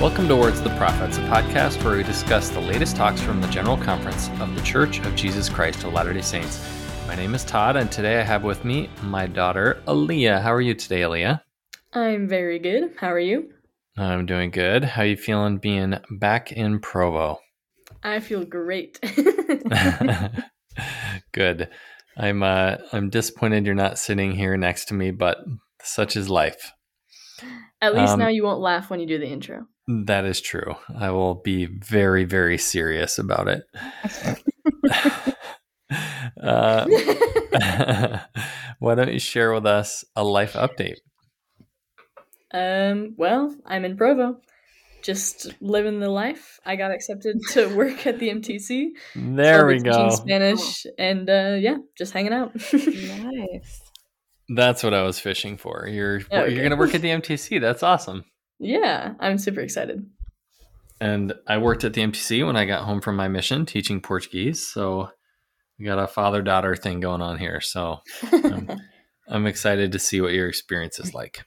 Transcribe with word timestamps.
Welcome 0.00 0.26
to 0.28 0.36
Words 0.36 0.58
of 0.58 0.64
the 0.64 0.74
Prophets, 0.76 1.18
a 1.18 1.20
podcast 1.22 1.82
where 1.84 1.96
we 1.96 2.02
discuss 2.02 2.48
the 2.48 2.60
latest 2.60 2.96
talks 2.96 3.20
from 3.20 3.40
the 3.40 3.46
General 3.48 3.76
Conference 3.76 4.28
of 4.40 4.54
the 4.54 4.62
Church 4.62 4.98
of 5.00 5.14
Jesus 5.14 5.48
Christ 5.48 5.84
of 5.84 5.92
Latter 5.92 6.12
day 6.12 6.22
Saints. 6.22 6.60
My 7.06 7.14
name 7.14 7.34
is 7.34 7.44
Todd, 7.44 7.76
and 7.76 7.90
today 7.90 8.20
I 8.20 8.22
have 8.22 8.42
with 8.42 8.64
me 8.64 8.90
my 9.02 9.26
daughter, 9.26 9.82
Alia. 9.88 10.40
How 10.40 10.52
are 10.52 10.60
you 10.60 10.74
today, 10.74 11.02
Alia? 11.02 11.44
I'm 11.92 12.28
very 12.28 12.58
good. 12.58 12.94
How 12.98 13.12
are 13.12 13.18
you? 13.18 13.50
I'm 13.96 14.26
doing 14.26 14.50
good. 14.50 14.84
How 14.84 15.02
are 15.02 15.06
you 15.06 15.16
feeling 15.16 15.58
being 15.58 15.98
back 16.10 16.50
in 16.50 16.80
Provo? 16.80 17.38
I 18.02 18.20
feel 18.20 18.44
great. 18.44 18.98
good. 21.32 21.68
I'm 22.16 22.42
uh, 22.42 22.76
I'm 22.92 23.10
disappointed 23.10 23.66
you're 23.66 23.74
not 23.74 23.98
sitting 23.98 24.32
here 24.32 24.56
next 24.56 24.86
to 24.86 24.94
me, 24.94 25.10
but 25.10 25.38
such 25.82 26.16
is 26.16 26.28
life. 26.28 26.72
At 27.80 27.94
least 27.94 28.12
um, 28.12 28.20
now 28.20 28.28
you 28.28 28.44
won't 28.44 28.60
laugh 28.60 28.90
when 28.90 29.00
you 29.00 29.06
do 29.06 29.18
the 29.18 29.26
intro. 29.26 29.66
That 29.88 30.24
is 30.24 30.40
true. 30.40 30.76
I 30.96 31.10
will 31.10 31.34
be 31.34 31.66
very, 31.66 32.24
very 32.24 32.56
serious 32.58 33.18
about 33.18 33.48
it. 33.48 33.64
uh, 36.42 36.86
why 38.78 38.94
don't 38.94 39.12
you 39.12 39.18
share 39.18 39.52
with 39.52 39.66
us 39.66 40.04
a 40.14 40.22
life 40.22 40.52
update? 40.52 40.98
Um, 42.54 43.14
well, 43.16 43.56
I'm 43.66 43.84
in 43.84 43.96
Provo, 43.96 44.40
just 45.02 45.52
living 45.60 46.00
the 46.00 46.10
life. 46.10 46.60
I 46.64 46.76
got 46.76 46.92
accepted 46.92 47.38
to 47.50 47.66
work 47.76 48.06
at 48.06 48.18
the 48.18 48.28
MTC. 48.28 48.90
There 49.16 49.66
we 49.66 49.80
go. 49.80 50.10
Spanish 50.10 50.86
and 50.98 51.28
uh, 51.28 51.56
yeah, 51.58 51.78
just 51.98 52.12
hanging 52.12 52.32
out. 52.32 52.54
nice. 52.54 53.80
That's 54.54 54.82
what 54.82 54.92
I 54.92 55.02
was 55.02 55.18
fishing 55.18 55.56
for. 55.56 55.88
You're 55.88 56.16
okay. 56.30 56.52
you're 56.52 56.62
gonna 56.62 56.76
work 56.76 56.94
at 56.94 57.00
the 57.00 57.08
MTC. 57.08 57.60
That's 57.60 57.82
awesome. 57.82 58.24
Yeah, 58.62 59.14
I'm 59.18 59.38
super 59.38 59.60
excited. 59.60 60.06
And 61.00 61.34
I 61.48 61.58
worked 61.58 61.82
at 61.82 61.94
the 61.94 62.00
MTC 62.00 62.46
when 62.46 62.56
I 62.56 62.64
got 62.64 62.84
home 62.84 63.00
from 63.00 63.16
my 63.16 63.26
mission 63.26 63.66
teaching 63.66 64.00
Portuguese. 64.00 64.64
So 64.64 65.10
we 65.78 65.84
got 65.84 65.98
a 65.98 66.06
father 66.06 66.42
daughter 66.42 66.76
thing 66.76 67.00
going 67.00 67.20
on 67.20 67.38
here. 67.38 67.60
So 67.60 67.98
I'm, 68.30 68.70
I'm 69.28 69.46
excited 69.46 69.90
to 69.90 69.98
see 69.98 70.20
what 70.20 70.32
your 70.32 70.46
experience 70.46 71.00
is 71.00 71.12
like. 71.12 71.44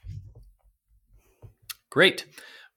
Great. 1.90 2.26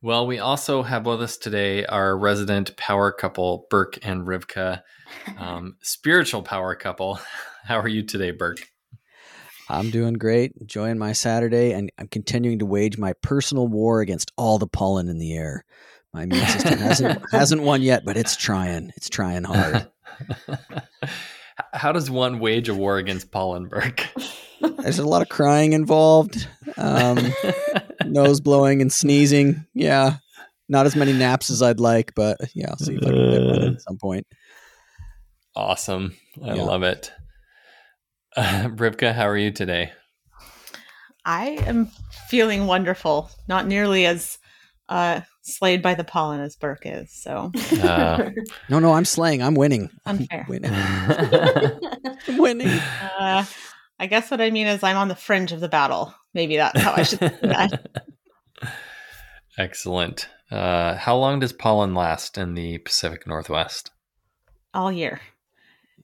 Well, 0.02 0.28
we 0.28 0.38
also 0.38 0.84
have 0.84 1.04
with 1.04 1.20
us 1.20 1.36
today 1.36 1.84
our 1.86 2.16
resident 2.16 2.76
power 2.76 3.10
couple, 3.10 3.66
Burke 3.70 3.98
and 4.02 4.24
Rivka, 4.24 4.82
um, 5.38 5.78
spiritual 5.82 6.44
power 6.44 6.76
couple. 6.76 7.18
How 7.64 7.80
are 7.80 7.88
you 7.88 8.04
today, 8.04 8.30
Burke? 8.30 8.60
I'm 9.70 9.90
doing 9.90 10.14
great, 10.14 10.52
enjoying 10.60 10.98
my 10.98 11.12
Saturday, 11.12 11.72
and 11.72 11.90
I'm 11.98 12.08
continuing 12.08 12.60
to 12.60 12.66
wage 12.66 12.96
my 12.96 13.12
personal 13.22 13.68
war 13.68 14.00
against 14.00 14.32
all 14.36 14.58
the 14.58 14.66
pollen 14.66 15.08
in 15.08 15.18
the 15.18 15.34
air. 15.34 15.64
My 16.12 16.22
immune 16.22 16.46
system 16.46 16.78
hasn't 16.78 17.22
hasn't 17.32 17.62
won 17.62 17.82
yet, 17.82 18.04
but 18.04 18.16
it's 18.16 18.36
trying. 18.36 18.92
It's 18.96 19.08
trying 19.08 19.44
hard. 19.44 19.88
How 21.72 21.92
does 21.92 22.10
one 22.10 22.38
wage 22.38 22.68
a 22.68 22.74
war 22.74 22.98
against 22.98 23.30
pollen, 23.30 23.68
Burke? 23.68 24.06
There's 24.60 24.98
a 24.98 25.06
lot 25.06 25.22
of 25.22 25.28
crying 25.28 25.72
involved, 25.72 26.48
um, 26.76 27.18
nose 28.06 28.40
blowing 28.40 28.80
and 28.80 28.92
sneezing. 28.92 29.66
Yeah, 29.74 30.16
not 30.68 30.86
as 30.86 30.96
many 30.96 31.12
naps 31.12 31.50
as 31.50 31.62
I'd 31.62 31.80
like, 31.80 32.14
but 32.14 32.38
yeah, 32.54 32.70
I'll 32.70 32.78
see 32.78 32.94
if 32.94 33.02
I 33.02 33.10
can 33.10 33.30
get 33.30 33.44
one 33.44 33.74
at 33.74 33.82
some 33.82 33.98
point. 33.98 34.26
Awesome, 35.54 36.16
I 36.42 36.54
yeah. 36.54 36.62
love 36.62 36.82
it. 36.84 37.12
Uh, 38.38 38.68
Rivka, 38.68 39.12
how 39.12 39.26
are 39.26 39.36
you 39.36 39.50
today? 39.50 39.90
I 41.24 41.58
am 41.66 41.90
feeling 42.28 42.68
wonderful. 42.68 43.30
Not 43.48 43.66
nearly 43.66 44.06
as 44.06 44.38
uh, 44.88 45.22
slayed 45.42 45.82
by 45.82 45.94
the 45.94 46.04
pollen 46.04 46.40
as 46.40 46.54
Burke 46.54 46.82
is. 46.84 47.12
So, 47.12 47.50
uh, 47.82 48.30
no, 48.70 48.78
no, 48.78 48.92
I'm 48.92 49.04
slaying. 49.04 49.42
I'm 49.42 49.56
winning. 49.56 49.90
Unfair. 50.06 50.42
I'm 50.42 50.48
winning. 50.48 50.70
I'm 52.28 52.38
winning. 52.38 52.68
Uh, 53.18 53.44
I 53.98 54.06
guess 54.06 54.30
what 54.30 54.40
I 54.40 54.50
mean 54.50 54.68
is 54.68 54.84
I'm 54.84 54.96
on 54.96 55.08
the 55.08 55.16
fringe 55.16 55.50
of 55.50 55.58
the 55.58 55.68
battle. 55.68 56.14
Maybe 56.32 56.56
that's 56.56 56.80
how 56.80 56.92
I 56.92 57.02
should 57.02 57.18
say 57.18 57.38
that. 57.42 58.04
Excellent. 59.58 60.28
Uh, 60.48 60.94
how 60.94 61.16
long 61.16 61.40
does 61.40 61.52
pollen 61.52 61.92
last 61.92 62.38
in 62.38 62.54
the 62.54 62.78
Pacific 62.78 63.26
Northwest? 63.26 63.90
All 64.72 64.92
year. 64.92 65.20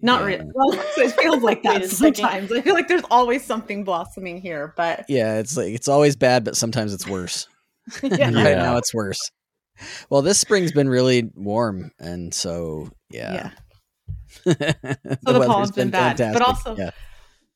Not 0.05 0.21
yeah. 0.21 0.27
really. 0.27 0.51
Well, 0.53 0.73
it 0.99 1.13
feels 1.13 1.43
like 1.43 1.63
that 1.63 1.87
sometimes. 1.87 2.53
I 2.53 2.61
feel 2.61 2.75
like 2.75 2.89
there's 2.89 3.05
always 3.11 3.43
something 3.43 3.85
blossoming 3.85 4.39
here, 4.39 4.75
but 4.77 5.07
yeah, 5.09 5.39
it's 5.39 5.57
like 5.57 5.73
it's 5.73 5.89
always 5.89 6.15
bad, 6.15 6.45
but 6.45 6.57
sometimes 6.59 6.93
it's 6.93 7.09
worse. 7.09 7.49
yeah. 8.03 8.27
right 8.27 8.59
now, 8.59 8.77
it's 8.77 8.93
worse. 8.93 9.19
Well, 10.11 10.21
this 10.21 10.39
spring's 10.39 10.73
been 10.73 10.91
really 10.91 11.31
warm, 11.35 11.91
and 11.99 12.35
so 12.35 12.91
yeah. 13.09 13.33
Yeah. 13.33 13.51
the 14.45 15.19
so 15.27 15.33
the 15.33 15.47
pollen's 15.47 15.71
been, 15.71 15.87
been 15.87 15.93
bad, 15.93 16.19
fantastic. 16.19 16.33
but 16.35 16.43
also, 16.43 16.77
yeah. 16.77 16.91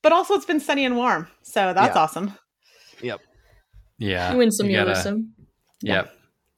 but 0.03 0.12
also 0.12 0.32
it's 0.32 0.47
been 0.47 0.60
sunny 0.60 0.86
and 0.86 0.97
warm, 0.97 1.28
so 1.42 1.75
that's 1.75 1.94
yeah. 1.94 2.03
awesome. 2.03 2.32
Yep. 3.03 3.20
Yeah. 3.98 4.32
You 4.32 4.38
win 4.38 4.50
some, 4.50 4.70
you, 4.70 4.80
lose 4.80 5.03
some. 5.03 5.34
Yep. 5.82 6.10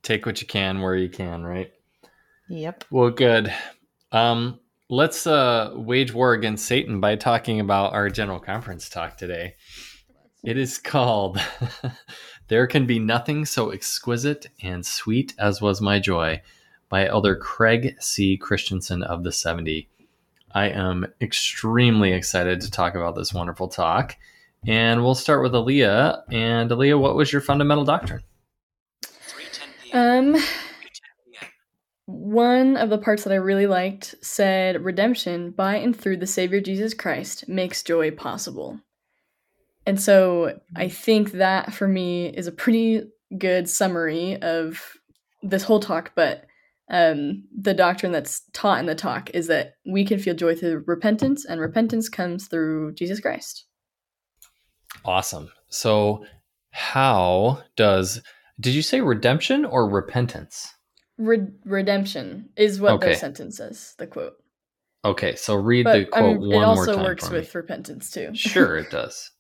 Take 0.04 0.24
what 0.24 0.40
you 0.40 0.46
can 0.46 0.82
where 0.82 0.94
you 0.94 1.08
can, 1.08 1.42
right? 1.42 1.72
Yep. 2.48 2.84
Well, 2.92 3.10
good. 3.10 3.52
Um, 4.12 4.60
let's 4.90 5.24
uh, 5.24 5.70
wage 5.74 6.12
war 6.12 6.32
against 6.32 6.66
Satan 6.66 7.00
by 7.00 7.14
talking 7.14 7.60
about 7.60 7.92
our 7.92 8.10
general 8.10 8.40
conference 8.40 8.88
talk 8.88 9.16
today. 9.16 9.54
It 10.42 10.58
is 10.58 10.78
called 10.78 11.40
There 12.48 12.66
Can 12.66 12.86
Be 12.86 12.98
Nothing 12.98 13.44
So 13.44 13.70
Exquisite 13.70 14.48
and 14.62 14.84
Sweet 14.84 15.32
as 15.38 15.62
Was 15.62 15.80
My 15.80 16.00
Joy 16.00 16.42
by 16.88 17.06
Elder 17.06 17.36
Craig 17.36 17.94
C. 18.00 18.36
Christensen 18.36 19.04
of 19.04 19.22
the 19.22 19.30
70. 19.30 19.88
I 20.52 20.70
am 20.70 21.06
extremely 21.20 22.12
excited 22.12 22.60
to 22.60 22.70
talk 22.70 22.96
about 22.96 23.14
this 23.14 23.32
wonderful 23.32 23.68
talk. 23.68 24.16
And 24.66 25.04
we'll 25.04 25.14
start 25.14 25.44
with 25.44 25.54
Alia. 25.54 26.24
And 26.32 26.70
Alia, 26.72 26.98
what 26.98 27.14
was 27.14 27.32
your 27.32 27.42
fundamental 27.42 27.84
doctrine? 27.84 28.22
Um, 29.92 30.36
one 32.10 32.76
of 32.76 32.90
the 32.90 32.98
parts 32.98 33.24
that 33.24 33.32
I 33.32 33.36
really 33.36 33.66
liked 33.66 34.14
said, 34.20 34.84
Redemption 34.84 35.50
by 35.50 35.76
and 35.76 35.96
through 35.96 36.18
the 36.18 36.26
Savior 36.26 36.60
Jesus 36.60 36.94
Christ 36.94 37.48
makes 37.48 37.82
joy 37.82 38.10
possible. 38.10 38.80
And 39.86 40.00
so 40.00 40.58
I 40.76 40.88
think 40.88 41.32
that 41.32 41.72
for 41.72 41.88
me 41.88 42.26
is 42.26 42.46
a 42.46 42.52
pretty 42.52 43.02
good 43.38 43.68
summary 43.68 44.40
of 44.42 44.82
this 45.42 45.62
whole 45.62 45.80
talk, 45.80 46.12
but 46.14 46.44
um, 46.90 47.44
the 47.56 47.74
doctrine 47.74 48.12
that's 48.12 48.42
taught 48.52 48.80
in 48.80 48.86
the 48.86 48.94
talk 48.94 49.30
is 49.30 49.46
that 49.46 49.74
we 49.86 50.04
can 50.04 50.18
feel 50.18 50.34
joy 50.34 50.56
through 50.56 50.84
repentance, 50.86 51.44
and 51.44 51.60
repentance 51.60 52.08
comes 52.08 52.48
through 52.48 52.94
Jesus 52.94 53.20
Christ. 53.20 53.64
Awesome. 55.04 55.50
So, 55.68 56.24
how 56.72 57.62
does, 57.76 58.20
did 58.58 58.74
you 58.74 58.82
say 58.82 59.00
redemption 59.00 59.64
or 59.64 59.88
repentance? 59.88 60.74
Re- 61.20 61.52
redemption 61.64 62.48
is 62.56 62.80
what 62.80 62.94
okay. 62.94 63.10
the 63.10 63.14
sentence 63.14 63.58
says, 63.58 63.94
the 63.98 64.06
quote. 64.06 64.42
Okay, 65.04 65.34
so 65.36 65.54
read 65.54 65.84
but, 65.84 65.92
the 65.92 66.04
quote 66.06 66.36
um, 66.36 66.40
one 66.40 66.48
more 66.48 66.52
time. 66.52 66.62
It 66.62 66.64
also 66.64 67.02
works 67.02 67.30
with 67.30 67.54
repentance 67.54 68.10
too. 68.10 68.34
Sure, 68.34 68.78
it 68.78 68.90
does. 68.90 69.30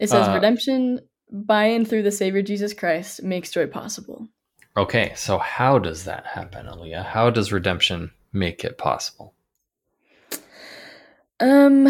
it 0.00 0.10
says, 0.10 0.28
uh, 0.28 0.34
Redemption 0.34 1.00
by 1.30 1.64
and 1.64 1.88
through 1.88 2.02
the 2.02 2.12
Savior 2.12 2.42
Jesus 2.42 2.72
Christ 2.72 3.22
makes 3.22 3.50
joy 3.50 3.66
possible. 3.66 4.28
Okay, 4.76 5.12
so 5.16 5.38
how 5.38 5.78
does 5.78 6.04
that 6.04 6.26
happen, 6.26 6.66
Alia? 6.66 7.02
How 7.02 7.30
does 7.30 7.52
redemption 7.52 8.10
make 8.32 8.64
it 8.64 8.78
possible? 8.78 9.32
Um, 11.40 11.88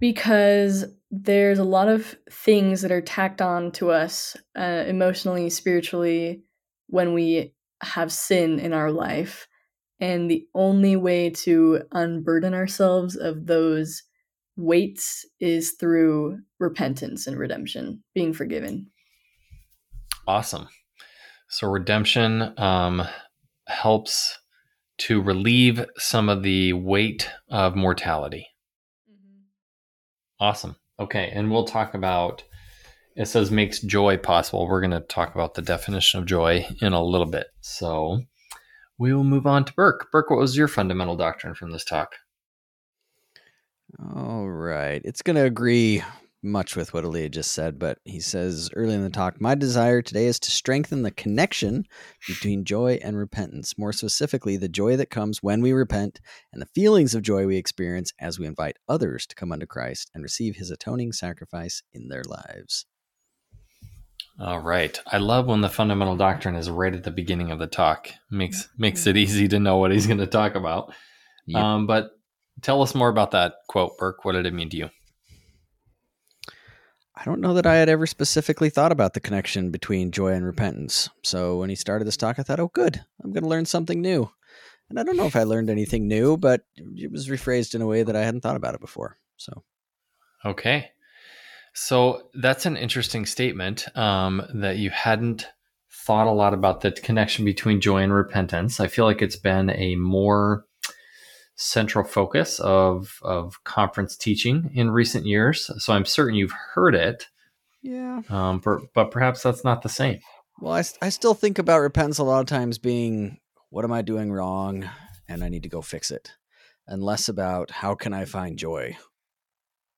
because 0.00 0.84
there's 1.10 1.58
a 1.58 1.64
lot 1.64 1.88
of 1.88 2.16
things 2.30 2.82
that 2.82 2.92
are 2.92 3.00
tacked 3.00 3.42
on 3.42 3.72
to 3.72 3.90
us 3.90 4.36
uh, 4.56 4.84
emotionally, 4.86 5.50
spiritually, 5.50 6.42
when 6.86 7.12
we 7.12 7.54
have 7.82 8.12
sin 8.12 8.58
in 8.58 8.72
our 8.72 8.90
life. 8.90 9.46
And 10.00 10.30
the 10.30 10.46
only 10.54 10.96
way 10.96 11.30
to 11.30 11.82
unburden 11.92 12.54
ourselves 12.54 13.16
of 13.16 13.46
those 13.46 14.02
weights 14.56 15.24
is 15.40 15.76
through 15.78 16.38
repentance 16.58 17.26
and 17.26 17.38
redemption, 17.38 18.02
being 18.14 18.32
forgiven. 18.32 18.90
Awesome. 20.26 20.68
So 21.48 21.68
redemption 21.68 22.58
um, 22.58 23.02
helps 23.68 24.38
to 24.98 25.20
relieve 25.20 25.84
some 25.98 26.28
of 26.28 26.42
the 26.42 26.72
weight 26.72 27.30
of 27.50 27.76
mortality. 27.76 28.46
Mm-hmm. 29.10 29.42
Awesome. 30.40 30.76
Okay, 30.98 31.30
and 31.34 31.50
we'll 31.50 31.64
talk 31.64 31.94
about. 31.94 32.44
It 33.14 33.26
says 33.26 33.50
makes 33.50 33.80
joy 33.80 34.16
possible. 34.16 34.66
We're 34.66 34.80
going 34.80 34.92
to 34.92 35.00
talk 35.00 35.34
about 35.34 35.54
the 35.54 35.62
definition 35.62 36.20
of 36.20 36.26
joy 36.26 36.66
in 36.80 36.92
a 36.92 37.02
little 37.02 37.26
bit. 37.26 37.48
So 37.60 38.22
we 38.98 39.12
will 39.12 39.24
move 39.24 39.46
on 39.46 39.64
to 39.66 39.72
Burke. 39.74 40.10
Burke, 40.10 40.30
what 40.30 40.38
was 40.38 40.56
your 40.56 40.68
fundamental 40.68 41.16
doctrine 41.16 41.54
from 41.54 41.72
this 41.72 41.84
talk? 41.84 42.14
All 44.14 44.48
right. 44.48 45.02
It's 45.04 45.22
going 45.22 45.36
to 45.36 45.44
agree 45.44 46.02
much 46.42 46.74
with 46.74 46.92
what 46.92 47.04
Alia 47.04 47.28
just 47.28 47.52
said, 47.52 47.78
but 47.78 47.98
he 48.04 48.18
says 48.18 48.70
early 48.74 48.94
in 48.94 49.02
the 49.02 49.10
talk, 49.10 49.40
My 49.40 49.54
desire 49.54 50.02
today 50.02 50.26
is 50.26 50.40
to 50.40 50.50
strengthen 50.50 51.02
the 51.02 51.10
connection 51.10 51.84
between 52.26 52.64
joy 52.64 52.98
and 53.02 53.16
repentance, 53.16 53.78
more 53.78 53.92
specifically, 53.92 54.56
the 54.56 54.68
joy 54.68 54.96
that 54.96 55.10
comes 55.10 55.42
when 55.42 55.62
we 55.62 55.72
repent 55.72 56.20
and 56.52 56.60
the 56.60 56.66
feelings 56.66 57.14
of 57.14 57.22
joy 57.22 57.46
we 57.46 57.56
experience 57.56 58.12
as 58.18 58.38
we 58.38 58.46
invite 58.46 58.78
others 58.88 59.26
to 59.26 59.36
come 59.36 59.52
unto 59.52 59.66
Christ 59.66 60.10
and 60.14 60.22
receive 60.22 60.56
his 60.56 60.70
atoning 60.70 61.12
sacrifice 61.12 61.82
in 61.92 62.08
their 62.08 62.24
lives. 62.26 62.86
All 64.40 64.60
right. 64.60 64.98
I 65.06 65.18
love 65.18 65.46
when 65.46 65.60
the 65.60 65.68
fundamental 65.68 66.16
doctrine 66.16 66.56
is 66.56 66.70
right 66.70 66.94
at 66.94 67.04
the 67.04 67.10
beginning 67.10 67.50
of 67.50 67.58
the 67.58 67.66
talk. 67.66 68.10
Makes 68.30 68.68
makes 68.76 69.06
it 69.06 69.16
easy 69.16 69.46
to 69.48 69.60
know 69.60 69.76
what 69.76 69.92
he's 69.92 70.06
going 70.06 70.18
to 70.18 70.26
talk 70.26 70.54
about. 70.54 70.92
Yep. 71.46 71.62
Um, 71.62 71.86
but 71.86 72.10
tell 72.62 72.82
us 72.82 72.94
more 72.94 73.08
about 73.08 73.32
that 73.32 73.54
quote, 73.68 73.98
Burke. 73.98 74.24
What 74.24 74.32
did 74.32 74.46
it 74.46 74.54
mean 74.54 74.70
to 74.70 74.76
you? 74.76 74.90
I 77.14 77.24
don't 77.24 77.40
know 77.40 77.54
that 77.54 77.66
I 77.66 77.76
had 77.76 77.88
ever 77.88 78.06
specifically 78.06 78.70
thought 78.70 78.90
about 78.90 79.12
the 79.12 79.20
connection 79.20 79.70
between 79.70 80.12
joy 80.12 80.32
and 80.32 80.44
repentance. 80.44 81.10
So 81.22 81.58
when 81.58 81.68
he 81.68 81.76
started 81.76 82.06
this 82.06 82.16
talk, 82.16 82.38
I 82.38 82.42
thought, 82.42 82.58
oh, 82.58 82.70
good, 82.72 83.04
I'm 83.22 83.32
going 83.32 83.42
to 83.42 83.48
learn 83.48 83.66
something 83.66 84.00
new. 84.00 84.30
And 84.88 84.98
I 84.98 85.02
don't 85.04 85.16
know 85.16 85.26
if 85.26 85.36
I 85.36 85.42
learned 85.42 85.70
anything 85.70 86.08
new, 86.08 86.36
but 86.36 86.62
it 86.74 87.12
was 87.12 87.28
rephrased 87.28 87.74
in 87.74 87.82
a 87.82 87.86
way 87.86 88.02
that 88.02 88.16
I 88.16 88.24
hadn't 88.24 88.40
thought 88.40 88.56
about 88.56 88.74
it 88.74 88.80
before. 88.80 89.18
So, 89.36 89.62
okay. 90.44 90.90
So 91.74 92.28
that's 92.34 92.66
an 92.66 92.76
interesting 92.76 93.26
statement 93.26 93.86
um, 93.96 94.42
that 94.54 94.76
you 94.76 94.90
hadn't 94.90 95.46
thought 95.90 96.26
a 96.26 96.32
lot 96.32 96.54
about 96.54 96.80
the 96.80 96.92
connection 96.92 97.44
between 97.44 97.80
joy 97.80 98.02
and 98.02 98.12
repentance. 98.12 98.80
I 98.80 98.88
feel 98.88 99.04
like 99.04 99.22
it's 99.22 99.36
been 99.36 99.70
a 99.70 99.96
more 99.96 100.64
central 101.54 102.04
focus 102.04 102.58
of 102.60 103.18
of 103.22 103.62
conference 103.64 104.16
teaching 104.16 104.70
in 104.74 104.90
recent 104.90 105.26
years. 105.26 105.70
So 105.78 105.92
I'm 105.92 106.04
certain 106.04 106.34
you've 106.34 106.54
heard 106.74 106.94
it. 106.94 107.26
Yeah. 107.82 108.22
Um, 108.28 108.60
but, 108.64 108.80
but 108.94 109.10
perhaps 109.10 109.42
that's 109.42 109.64
not 109.64 109.82
the 109.82 109.88
same. 109.88 110.20
Well, 110.60 110.74
I, 110.74 110.84
I 111.00 111.08
still 111.08 111.34
think 111.34 111.58
about 111.58 111.80
repentance 111.80 112.18
a 112.18 112.24
lot 112.24 112.40
of 112.40 112.46
times 112.46 112.78
being 112.78 113.38
what 113.70 113.84
am 113.84 113.92
I 113.92 114.02
doing 114.02 114.30
wrong 114.30 114.88
and 115.28 115.42
I 115.42 115.48
need 115.48 115.62
to 115.64 115.68
go 115.68 115.82
fix 115.82 116.10
it, 116.10 116.32
and 116.86 117.02
less 117.02 117.28
about 117.28 117.70
how 117.70 117.94
can 117.94 118.12
I 118.12 118.24
find 118.24 118.58
joy 118.58 118.96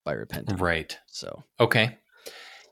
by 0.05 0.12
repenting. 0.12 0.56
Right. 0.56 0.97
So 1.06 1.45
okay, 1.59 1.99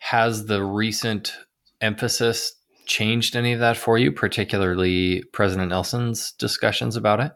has 0.00 0.46
the 0.46 0.62
recent 0.62 1.34
emphasis 1.80 2.54
changed 2.86 3.36
any 3.36 3.52
of 3.52 3.60
that 3.60 3.76
for 3.76 3.98
you, 3.98 4.12
particularly 4.12 5.22
President 5.32 5.70
Nelson's 5.70 6.32
discussions 6.32 6.96
about 6.96 7.20
it? 7.20 7.32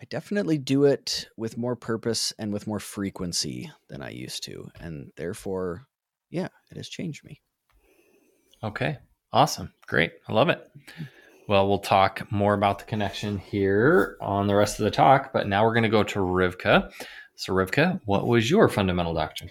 I 0.00 0.04
definitely 0.08 0.56
do 0.56 0.84
it 0.84 1.28
with 1.36 1.58
more 1.58 1.76
purpose 1.76 2.32
and 2.38 2.52
with 2.52 2.66
more 2.66 2.80
frequency 2.80 3.70
than 3.90 4.00
I 4.00 4.10
used 4.10 4.44
to. 4.44 4.68
And 4.80 5.12
therefore, 5.16 5.86
yeah, 6.30 6.48
it 6.70 6.78
has 6.78 6.88
changed 6.88 7.22
me. 7.22 7.42
Okay. 8.62 8.96
Awesome. 9.32 9.72
Great. 9.86 10.12
I 10.26 10.32
love 10.32 10.48
it. 10.48 10.66
Well, 11.48 11.68
we'll 11.68 11.78
talk 11.80 12.30
more 12.30 12.54
about 12.54 12.78
the 12.78 12.84
connection 12.84 13.38
here 13.38 14.16
on 14.20 14.46
the 14.46 14.54
rest 14.54 14.78
of 14.78 14.84
the 14.84 14.90
talk, 14.90 15.32
but 15.32 15.48
now 15.48 15.64
we're 15.64 15.74
going 15.74 15.82
to 15.82 15.88
go 15.88 16.02
to 16.04 16.18
Rivka. 16.18 16.90
So, 17.40 17.54
Rivka, 17.54 18.02
what 18.04 18.26
was 18.26 18.50
your 18.50 18.68
fundamental 18.68 19.14
doctrine? 19.14 19.50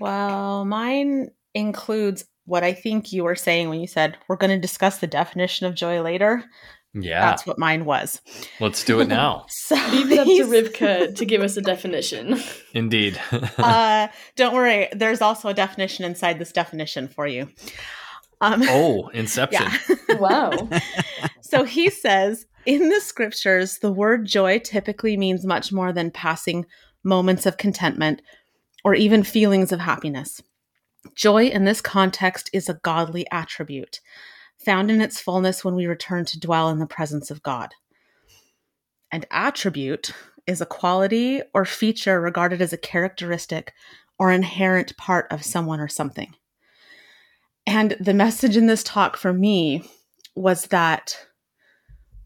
Well, 0.00 0.64
mine 0.64 1.30
includes 1.54 2.24
what 2.44 2.64
I 2.64 2.72
think 2.72 3.12
you 3.12 3.22
were 3.22 3.36
saying 3.36 3.68
when 3.68 3.78
you 3.78 3.86
said 3.86 4.18
we're 4.26 4.34
going 4.34 4.50
to 4.50 4.58
discuss 4.58 4.98
the 4.98 5.06
definition 5.06 5.68
of 5.68 5.76
joy 5.76 6.02
later. 6.02 6.42
Yeah. 6.94 7.20
That's 7.20 7.46
what 7.46 7.56
mine 7.56 7.84
was. 7.84 8.20
Let's 8.58 8.82
do 8.82 8.98
it 8.98 9.06
now. 9.20 9.46
so 9.48 9.76
Leave 9.92 10.10
it 10.10 10.18
up 10.18 10.26
to 10.26 10.32
Rivka 10.44 11.14
to 11.14 11.24
give 11.24 11.40
us 11.40 11.56
a 11.56 11.60
definition. 11.60 12.40
Indeed. 12.74 13.20
uh, 13.30 14.08
don't 14.34 14.52
worry. 14.52 14.88
There's 14.90 15.20
also 15.20 15.50
a 15.50 15.54
definition 15.54 16.04
inside 16.04 16.40
this 16.40 16.50
definition 16.50 17.06
for 17.06 17.28
you. 17.28 17.48
Um, 18.40 18.64
oh, 18.64 19.06
Inception. 19.14 19.68
Yeah. 20.08 20.16
wow. 20.16 20.68
so 21.42 21.62
he 21.62 21.90
says 21.90 22.46
in 22.68 22.90
the 22.90 23.00
scriptures, 23.00 23.78
the 23.78 23.90
word 23.90 24.26
joy 24.26 24.58
typically 24.58 25.16
means 25.16 25.46
much 25.46 25.72
more 25.72 25.90
than 25.90 26.10
passing 26.10 26.66
moments 27.04 27.46
of 27.46 27.56
contentment 27.56 28.22
or 28.84 28.94
even 28.94 29.22
feelings 29.22 29.72
of 29.72 29.80
happiness. 29.80 30.42
Joy 31.14 31.46
in 31.46 31.64
this 31.64 31.80
context 31.80 32.50
is 32.52 32.68
a 32.68 32.80
godly 32.82 33.26
attribute 33.30 34.00
found 34.58 34.90
in 34.90 35.00
its 35.00 35.20
fullness 35.20 35.64
when 35.64 35.74
we 35.74 35.86
return 35.86 36.24
to 36.26 36.40
dwell 36.40 36.68
in 36.68 36.78
the 36.78 36.86
presence 36.86 37.30
of 37.30 37.42
God. 37.42 37.74
And 39.10 39.24
attribute 39.30 40.12
is 40.46 40.60
a 40.60 40.66
quality 40.66 41.42
or 41.54 41.64
feature 41.64 42.20
regarded 42.20 42.60
as 42.60 42.72
a 42.72 42.78
characteristic 42.78 43.72
or 44.18 44.32
inherent 44.32 44.96
part 44.96 45.26
of 45.30 45.44
someone 45.44 45.80
or 45.80 45.88
something. 45.88 46.34
And 47.66 47.96
the 48.00 48.14
message 48.14 48.56
in 48.56 48.66
this 48.66 48.82
talk 48.82 49.16
for 49.16 49.32
me 49.32 49.88
was 50.34 50.66
that 50.66 51.16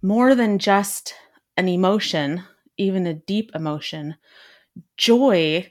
more 0.02 0.34
than 0.34 0.58
just 0.58 1.14
an 1.56 1.68
emotion, 1.68 2.44
even 2.78 3.06
a 3.06 3.14
deep 3.14 3.50
emotion, 3.54 4.16
joy 4.96 5.70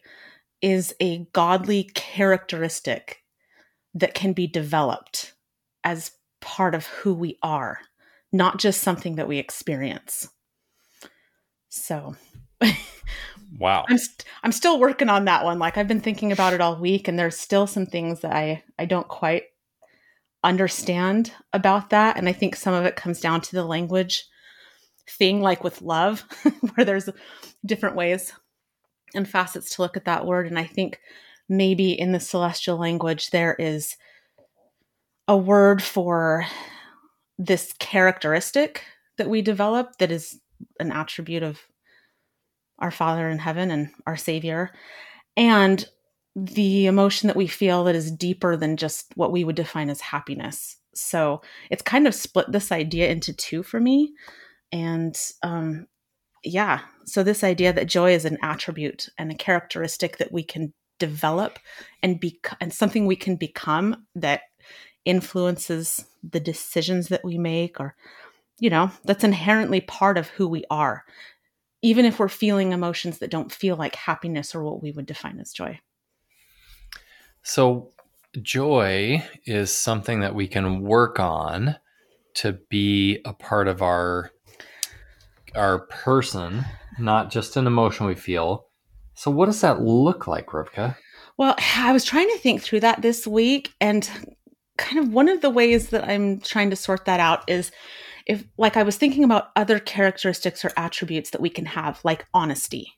is 0.62 0.94
a 1.00 1.26
godly 1.34 1.84
characteristic 1.96 3.24
that 3.94 4.14
can 4.14 4.34
be 4.34 4.48
developed 4.48 5.34
as 5.84 6.12
part 6.40 6.76
of 6.76 6.86
who 6.88 7.14
we 7.14 7.38
are, 7.42 7.80
not 8.32 8.60
just 8.60 8.82
something 8.82 9.16
that 9.16 9.28
we 9.28 9.38
experience. 9.38 10.30
So, 11.70 12.16
wow. 13.58 13.86
I'm 13.90 13.98
st- 13.98 14.26
I'm 14.44 14.52
still 14.52 14.80
working 14.80 15.10
on 15.10 15.26
that 15.26 15.44
one. 15.44 15.60
Like 15.60 15.78
I've 15.78 15.88
been 15.88 16.02
thinking 16.02 16.32
about 16.32 16.54
it 16.54 16.62
all 16.62 16.76
week 16.76 17.08
and 17.08 17.18
there's 17.18 17.38
still 17.38 17.68
some 17.68 17.86
things 17.86 18.22
that 18.22 18.34
I 18.34 18.64
I 18.78 18.86
don't 18.86 19.08
quite 19.08 19.44
understand 20.44 21.32
about 21.54 21.92
that 21.92 22.18
and 22.18 22.28
I 22.28 22.34
think 22.34 22.56
some 22.56 22.74
of 22.74 22.86
it 22.86 22.96
comes 22.96 23.20
down 23.20 23.42
to 23.42 23.52
the 23.52 23.64
language 23.64 24.26
thing 25.08 25.40
like 25.40 25.64
with 25.64 25.84
love 25.84 26.22
where 26.74 26.84
there's 26.84 27.10
different 27.64 27.96
ways 27.96 28.34
and 29.14 29.28
facets 29.28 29.76
to 29.76 29.82
look 29.82 29.98
at 29.98 30.06
that 30.06 30.26
word 30.26 30.48
and 30.48 30.58
I 30.58 30.66
think 30.66 31.00
maybe 31.50 31.92
in 31.92 32.12
the 32.12 32.20
celestial 32.20 32.78
language 32.78 33.30
there 33.30 33.56
is 33.56 33.98
a 35.28 35.38
word 35.38 35.82
for 35.82 36.46
this 37.38 37.74
characteristic 37.80 38.84
that 39.18 39.30
we 39.30 39.42
develop 39.42 39.98
that 39.98 40.12
is 40.12 40.40
an 40.80 40.92
attribute 40.92 41.44
of 41.44 41.60
our 42.80 42.92
Father 42.92 43.30
in 43.30 43.40
heaven 43.40 43.72
and 43.72 43.90
our 44.06 44.18
Savior, 44.18 44.72
and 45.38 45.86
the 46.36 46.88
emotion 46.88 47.28
that 47.28 47.38
we 47.38 47.48
feel 47.48 47.84
that 47.84 47.96
is 47.96 48.12
deeper 48.12 48.58
than 48.58 48.78
just 48.78 49.12
what 49.16 49.32
we 49.32 49.44
would 49.44 49.56
define 49.56 49.90
as 49.90 50.02
happiness. 50.02 50.78
So 50.96 51.42
it's 51.70 51.82
kind 51.82 52.08
of 52.08 52.16
split 52.16 52.52
this 52.52 52.72
idea 52.72 53.10
into 53.10 53.34
two 53.34 53.64
for 53.64 53.80
me. 53.80 54.14
And 54.72 55.18
um, 55.44 55.88
yeah, 56.44 56.82
so 57.06 57.24
this 57.24 57.44
idea 57.44 57.74
that 57.74 57.88
joy 57.88 58.14
is 58.14 58.26
an 58.26 58.38
attribute 58.42 59.10
and 59.18 59.32
a 59.32 59.36
characteristic 59.36 60.18
that 60.18 60.32
we 60.32 60.44
can 60.44 60.74
develop 61.00 61.60
and 62.04 62.20
be 62.20 62.40
and 62.60 62.72
something 62.72 63.06
we 63.06 63.16
can 63.16 63.36
become 63.36 64.06
that 64.16 64.42
influences 65.04 66.06
the 66.24 66.40
decisions 66.40 67.08
that 67.08 67.26
we 67.26 67.40
make 67.40 67.80
or 67.80 67.96
you 68.60 68.70
know 68.70 68.92
that's 69.04 69.24
inherently 69.24 69.82
part 69.82 70.16
of 70.16 70.28
who 70.28 70.48
we 70.48 70.64
are 70.70 71.04
even 71.82 72.06
if 72.06 72.20
we're 72.20 72.30
feeling 72.30 72.72
emotions 72.72 73.18
that 73.20 73.32
don't 73.32 73.52
feel 73.52 73.76
like 73.76 73.96
happiness 73.96 74.54
or 74.54 74.64
what 74.64 74.82
we 74.82 74.92
would 74.92 75.06
define 75.06 75.40
as 75.40 75.52
joy. 75.52 75.80
So 77.44 77.92
joy 78.42 79.24
is 79.46 79.76
something 79.76 80.20
that 80.20 80.36
we 80.36 80.48
can 80.48 80.82
work 80.82 81.20
on 81.20 81.76
to 82.36 82.54
be 82.70 83.20
a 83.26 83.34
part 83.34 83.68
of 83.68 83.82
our 83.82 84.32
our 85.56 85.80
person 85.88 86.66
not 87.00 87.30
just 87.32 87.58
an 87.58 87.68
emotion 87.68 88.06
we 88.06 88.16
feel 88.16 88.68
so 89.14 89.32
what 89.32 89.46
does 89.46 89.62
that 89.62 89.82
look 89.82 90.28
like 90.28 90.48
rivka 90.48 90.96
well 91.38 91.56
i 91.78 91.92
was 91.92 92.06
trying 92.06 92.28
to 92.30 92.38
think 92.38 92.62
through 92.62 92.80
that 92.80 93.02
this 93.02 93.26
week 93.28 93.74
and 93.80 94.10
kind 94.82 95.00
of 95.00 95.14
one 95.14 95.30
of 95.30 95.42
the 95.42 95.50
ways 95.50 95.90
that 95.90 96.04
I'm 96.04 96.40
trying 96.40 96.70
to 96.72 96.76
sort 96.76 97.06
that 97.06 97.20
out 97.20 97.48
is 97.50 97.72
if 98.26 98.44
like 98.58 98.78
I 98.78 98.84
was 98.84 98.98
thinking 98.98 99.24
about 99.24 99.50
other 99.56 99.80
characteristics 99.80 100.66
or 100.66 100.72
attributes 100.76 101.30
that 101.32 101.42
we 101.42 101.50
can 101.50 101.66
have 101.66 102.00
like 102.04 102.26
honesty. 102.34 102.94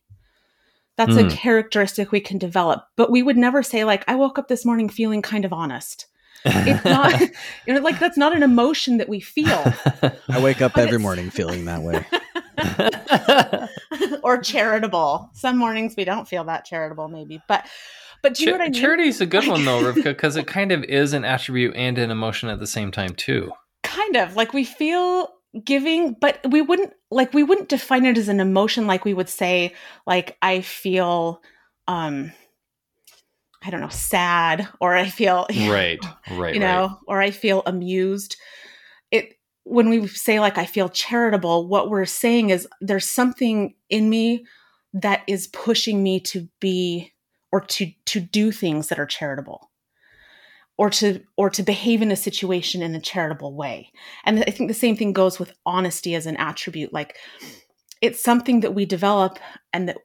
That's 0.96 1.14
mm. 1.14 1.28
a 1.28 1.36
characteristic 1.36 2.12
we 2.12 2.20
can 2.20 2.38
develop, 2.38 2.86
but 2.96 3.10
we 3.10 3.24
would 3.24 3.38
never 3.38 3.64
say 3.64 3.84
like 3.84 4.04
I 4.08 4.16
woke 4.16 4.40
up 4.40 4.48
this 4.48 4.66
morning 4.66 4.90
feeling 4.90 5.22
kind 5.22 5.46
of 5.46 5.54
honest. 5.54 6.08
It's 6.46 6.86
not 6.86 7.20
you 7.68 7.74
know, 7.74 7.82
like 7.82 8.00
that's 8.00 8.18
not 8.18 8.36
an 8.36 8.44
emotion 8.44 8.98
that 8.98 9.10
we 9.10 9.20
feel. 9.20 9.48
I 10.30 10.42
wake 10.42 10.62
up 10.62 10.74
But 10.76 10.88
every 10.88 11.00
morning 11.00 11.30
feeling 11.30 11.66
that 11.66 11.82
way. 11.82 12.06
or 14.24 14.38
charitable. 14.40 15.30
Some 15.34 15.58
mornings 15.58 15.96
we 15.98 16.06
don't 16.06 16.28
feel 16.28 16.44
that 16.46 16.66
charitable, 16.66 17.08
maybe. 17.08 17.42
But 17.48 17.66
but 18.22 18.36
do 18.36 18.44
you 18.44 18.52
know 18.52 18.58
what 18.58 18.62
I 18.62 18.70
mean? 18.70 18.74
Charity 18.74 19.08
is 19.10 19.22
a 19.22 19.26
good 19.26 19.48
one 19.48 19.66
though, 19.66 19.82
Rivka, 19.94 20.04
because 20.04 20.36
it 20.38 20.48
kind 20.48 20.72
of 20.72 20.84
is 20.86 21.14
an 21.14 21.26
attribute 21.26 21.76
and 21.76 21.98
an 21.98 22.10
emotion 22.12 22.50
at 22.50 22.60
the 22.60 22.68
same 22.68 22.92
time 22.92 23.16
too. 23.16 23.52
kind 23.84 24.16
of 24.16 24.36
like 24.36 24.54
we 24.54 24.64
feel 24.64 25.30
giving 25.66 26.14
but 26.20 26.40
we 26.50 26.62
wouldn't 26.62 26.94
like 27.12 27.32
we 27.32 27.44
wouldn't 27.44 27.70
define 27.70 28.06
it 28.06 28.18
as 28.18 28.28
an 28.28 28.40
emotion 28.40 28.88
like 28.88 29.06
we 29.06 29.14
would 29.14 29.30
say 29.30 29.72
like 30.08 30.36
i 30.42 30.62
feel 30.62 31.44
um 31.88 32.32
i 33.64 33.70
don't 33.70 33.80
know 33.80 33.88
sad 33.90 34.68
or 34.80 34.96
i 34.96 35.08
feel 35.08 35.46
Right, 35.52 36.04
right, 36.32 36.56
you 36.56 36.60
know 36.60 36.98
or 37.06 37.22
i 37.22 37.30
feel 37.30 37.62
amused 37.68 38.36
when 39.64 39.90
we 39.90 40.08
say 40.08 40.40
like 40.40 40.58
i 40.58 40.66
feel 40.66 40.90
charitable 40.90 41.68
what 41.68 41.90
we're 41.90 42.06
saying 42.06 42.50
is 42.50 42.68
there's 42.82 43.08
something 43.08 43.74
in 43.90 44.10
me 44.10 44.46
that 44.94 45.24
is 45.28 45.48
pushing 45.48 46.04
me 46.04 46.20
to 46.20 46.48
be 46.60 47.12
or 47.52 47.62
to 47.62 47.92
to 48.06 48.20
do 48.20 48.52
things 48.52 48.90
that 48.90 49.00
are 49.00 49.06
charitable 49.06 49.70
or 50.78 50.90
to 50.90 51.22
or 51.38 51.50
to 51.50 51.64
behave 51.64 52.02
in 52.02 52.12
a 52.12 52.16
situation 52.16 52.82
in 52.82 52.96
a 52.96 53.00
charitable 53.00 53.54
way. 53.56 53.92
And 54.26 54.44
i 54.48 54.52
think 54.52 54.68
the 54.68 54.74
same 54.74 54.98
thing 54.98 55.14
goes 55.14 55.40
with 55.40 55.54
honesty 55.66 56.16
as 56.16 56.26
an 56.26 56.38
attribute. 56.38 56.94
Like 56.94 57.16
it's 58.02 58.22
something 58.22 58.62
that 58.62 58.76
we 58.76 58.86
develop 58.86 59.40
and 59.72 59.90
that 59.90 59.98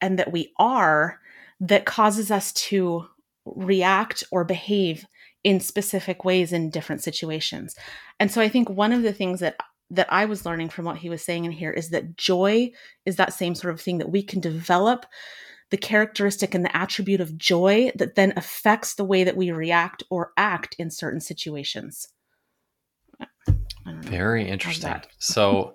and 0.00 0.18
that 0.18 0.32
we 0.32 0.52
are 0.58 1.20
that 1.60 1.86
causes 1.86 2.30
us 2.30 2.52
to 2.52 3.06
react 3.44 4.24
or 4.30 4.44
behave 4.44 5.06
in 5.46 5.60
specific 5.60 6.24
ways 6.24 6.52
in 6.52 6.70
different 6.70 7.00
situations 7.00 7.76
and 8.18 8.32
so 8.32 8.40
i 8.40 8.48
think 8.48 8.68
one 8.68 8.92
of 8.92 9.02
the 9.02 9.12
things 9.12 9.38
that 9.38 9.56
that 9.88 10.12
i 10.12 10.24
was 10.24 10.44
learning 10.44 10.68
from 10.68 10.84
what 10.84 10.96
he 10.96 11.08
was 11.08 11.22
saying 11.22 11.44
in 11.44 11.52
here 11.52 11.70
is 11.70 11.90
that 11.90 12.16
joy 12.16 12.68
is 13.04 13.14
that 13.14 13.32
same 13.32 13.54
sort 13.54 13.72
of 13.72 13.80
thing 13.80 13.98
that 13.98 14.10
we 14.10 14.22
can 14.22 14.40
develop 14.40 15.06
the 15.70 15.76
characteristic 15.76 16.54
and 16.54 16.64
the 16.64 16.76
attribute 16.76 17.20
of 17.20 17.38
joy 17.38 17.90
that 17.94 18.14
then 18.14 18.32
affects 18.36 18.94
the 18.94 19.04
way 19.04 19.24
that 19.24 19.36
we 19.36 19.50
react 19.50 20.02
or 20.10 20.32
act 20.36 20.76
in 20.78 20.90
certain 20.90 21.20
situations. 21.20 22.08
I 23.20 23.26
don't 23.84 24.04
know. 24.04 24.10
Very 24.10 24.48
interesting. 24.48 25.02
So, 25.18 25.74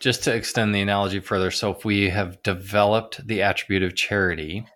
just 0.00 0.24
to 0.24 0.34
extend 0.34 0.74
the 0.74 0.80
analogy 0.80 1.20
further, 1.20 1.50
so 1.50 1.72
if 1.72 1.84
we 1.84 2.08
have 2.08 2.42
developed 2.42 3.26
the 3.26 3.42
attribute 3.42 3.82
of 3.82 3.94
charity, 3.94 4.66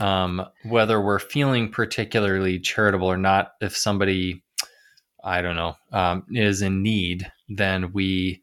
um, 0.00 0.46
whether 0.64 1.00
we're 1.00 1.18
feeling 1.18 1.70
particularly 1.70 2.58
charitable 2.58 3.06
or 3.06 3.16
not, 3.16 3.52
if 3.60 3.76
somebody, 3.76 4.42
I 5.24 5.42
don't 5.42 5.56
know, 5.56 5.74
um, 5.92 6.24
is 6.32 6.62
in 6.62 6.82
need, 6.82 7.30
then 7.48 7.92
we 7.92 8.40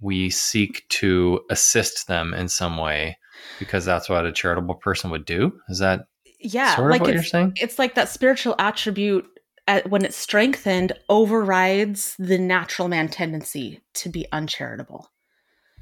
we 0.00 0.30
seek 0.30 0.88
to 0.88 1.40
assist 1.50 2.06
them 2.06 2.32
in 2.32 2.48
some 2.48 2.78
way 2.78 3.18
because 3.58 3.84
that's 3.84 4.08
what 4.08 4.24
a 4.24 4.32
charitable 4.32 4.76
person 4.76 5.10
would 5.10 5.24
do. 5.24 5.52
Is 5.68 5.80
that 5.80 6.06
Yeah, 6.38 6.76
sort 6.76 6.88
of 6.88 6.92
like 6.92 7.00
what 7.02 7.12
you're 7.12 7.20
it's, 7.22 7.30
saying? 7.30 7.54
it's 7.56 7.78
like 7.78 7.94
that 7.96 8.08
spiritual 8.08 8.54
attribute 8.60 9.26
at, 9.66 9.90
when 9.90 10.04
it's 10.04 10.16
strengthened 10.16 10.92
overrides 11.08 12.14
the 12.18 12.38
natural 12.38 12.88
man 12.88 13.08
tendency 13.08 13.80
to 13.94 14.08
be 14.08 14.26
uncharitable. 14.32 15.10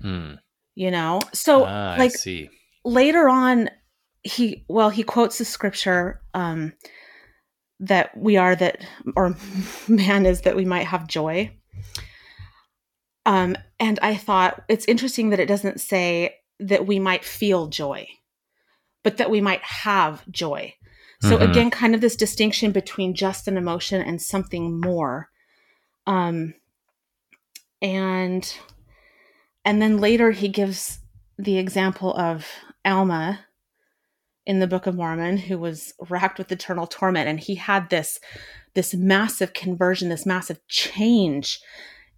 Hmm. 0.01 0.35
You 0.75 0.91
know, 0.91 1.21
so 1.33 1.65
Ah, 1.65 1.93
I 1.95 1.99
like 1.99 2.13
see. 2.13 2.51
later 2.85 3.29
on 3.29 3.71
he 4.27 4.65
well 4.69 4.91
he 4.91 5.03
quotes 5.03 5.39
the 5.39 5.45
scripture 5.45 6.21
um 6.35 6.73
that 7.81 8.17
we 8.17 8.37
are 8.37 8.57
that 8.57 8.85
or 9.17 9.37
man 9.89 10.27
is 10.27 10.41
that 10.43 10.57
we 10.57 10.65
might 10.65 10.87
have 10.87 11.07
joy. 11.07 11.51
Um 13.27 13.57
and 13.79 13.99
i 14.03 14.15
thought 14.17 14.63
it's 14.69 14.87
interesting 14.87 15.31
that 15.31 15.41
it 15.41 15.47
doesn't 15.47 15.81
say 15.81 16.37
that 16.61 16.87
we 16.87 16.99
might 16.99 17.25
feel 17.25 17.67
joy 17.69 18.09
but 19.03 19.19
that 19.19 19.31
we 19.31 19.41
might 19.41 19.63
have 19.63 20.25
joy. 20.31 20.75
So 21.21 21.39
Mhm. 21.39 21.51
again 21.51 21.71
kind 21.71 21.95
of 21.95 22.01
this 22.01 22.17
distinction 22.17 22.73
between 22.73 23.15
just 23.15 23.47
an 23.49 23.57
emotion 23.57 24.01
and 24.03 24.21
something 24.21 24.81
more. 24.81 25.31
Um 26.07 26.55
and 27.83 28.57
and 29.65 29.83
then 29.83 29.99
later 29.99 30.31
he 30.31 30.49
gives 30.49 31.01
the 31.39 31.59
example 31.59 32.15
of 32.17 32.47
alma 32.85 33.46
in 34.47 34.61
the 34.61 34.67
book 34.67 34.87
of 34.87 34.95
mormon 34.95 35.37
who 35.37 35.59
was 35.59 35.93
racked 36.09 36.39
with 36.39 36.53
eternal 36.53 36.87
torment 36.87 37.29
and 37.29 37.41
he 37.41 37.57
had 37.57 37.91
this 37.91 38.21
this 38.75 38.95
massive 38.95 39.53
conversion 39.53 40.09
this 40.09 40.27
massive 40.27 40.61
change 40.69 41.61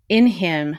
in 0.08 0.26
him. 0.26 0.78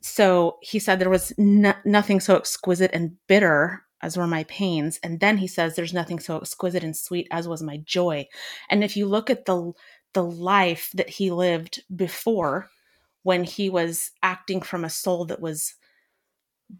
So 0.00 0.58
he 0.60 0.78
said 0.78 0.98
there 0.98 1.10
was 1.10 1.32
no- 1.38 1.74
nothing 1.84 2.20
so 2.20 2.36
exquisite 2.36 2.90
and 2.92 3.16
bitter 3.26 3.84
as 4.02 4.16
were 4.16 4.26
my 4.26 4.44
pains. 4.44 5.00
And 5.02 5.20
then 5.20 5.38
he 5.38 5.46
says 5.46 5.74
there's 5.74 5.94
nothing 5.94 6.20
so 6.20 6.38
exquisite 6.38 6.84
and 6.84 6.96
sweet 6.96 7.26
as 7.30 7.48
was 7.48 7.62
my 7.62 7.78
joy. 7.78 8.26
And 8.68 8.84
if 8.84 8.96
you 8.96 9.06
look 9.06 9.30
at 9.30 9.46
the 9.46 9.72
the 10.12 10.24
life 10.24 10.90
that 10.94 11.10
he 11.10 11.30
lived 11.30 11.82
before 11.94 12.70
when 13.22 13.44
he 13.44 13.68
was 13.68 14.12
acting 14.22 14.62
from 14.62 14.82
a 14.84 14.90
soul 14.90 15.26
that 15.26 15.40
was 15.40 15.74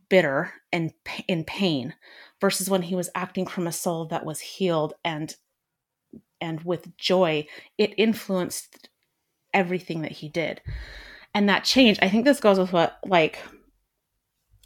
bitter 0.09 0.53
and 0.73 0.93
in 1.29 1.45
pain 1.45 1.95
versus 2.41 2.69
when 2.69 2.83
he 2.83 2.95
was 2.95 3.11
acting 3.15 3.47
from 3.47 3.67
a 3.67 3.73
soul 3.73 4.05
that 4.07 4.27
was 4.27 4.41
healed 4.41 4.95
and 5.05 5.37
and 6.41 6.63
with 6.63 6.97
joy 6.97 7.47
it 7.79 7.95
influenced 7.97 8.89
everything 9.55 10.03
that 10.03 10.13
he 10.13 10.29
did. 10.29 10.61
And 11.35 11.49
that 11.49 11.65
change 11.65 11.99
i 12.03 12.09
think 12.09 12.25
this 12.25 12.41
goes 12.41 12.59
with 12.59 12.73
what 12.73 12.99
like 13.05 13.39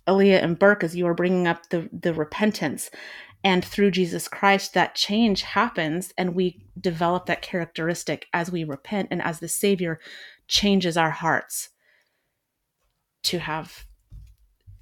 Alia 0.09 0.41
and 0.41 0.59
Burke 0.59 0.83
as 0.83 0.97
you 0.97 1.05
were 1.05 1.15
bringing 1.15 1.47
up 1.47 1.69
the 1.69 1.89
the 1.93 2.15
repentance 2.15 2.91
and 3.43 3.65
through 3.65 3.91
Jesus 3.91 4.29
Christ 4.29 4.75
that 4.75 4.95
change 4.95 5.43
happens 5.43 6.13
and 6.19 6.35
we 6.35 6.65
develop 6.79 7.27
that 7.27 7.43
characteristic 7.43 8.27
as 8.33 8.51
we 8.51 8.65
repent 8.65 9.09
and 9.11 9.23
as 9.23 9.41
the 9.41 9.49
savior 9.49 9.99
changes 10.47 10.97
our 10.97 11.11
hearts 11.11 11.71
to 13.23 13.39
have 13.39 13.85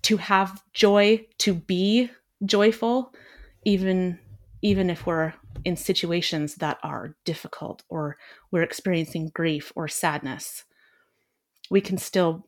to 0.08 0.16
have 0.16 0.62
joy 0.72 1.24
to 1.38 1.52
be 1.54 2.10
joyful 2.44 3.12
even 3.64 4.18
even 4.62 4.90
if 4.90 5.06
we're 5.06 5.32
in 5.64 5.76
situations 5.76 6.54
that 6.56 6.78
are 6.82 7.14
difficult 7.24 7.82
or 7.88 8.16
we're 8.50 8.62
experiencing 8.62 9.30
grief 9.34 9.72
or 9.76 9.86
sadness 9.88 10.64
we 11.70 11.80
can 11.80 11.98
still 11.98 12.46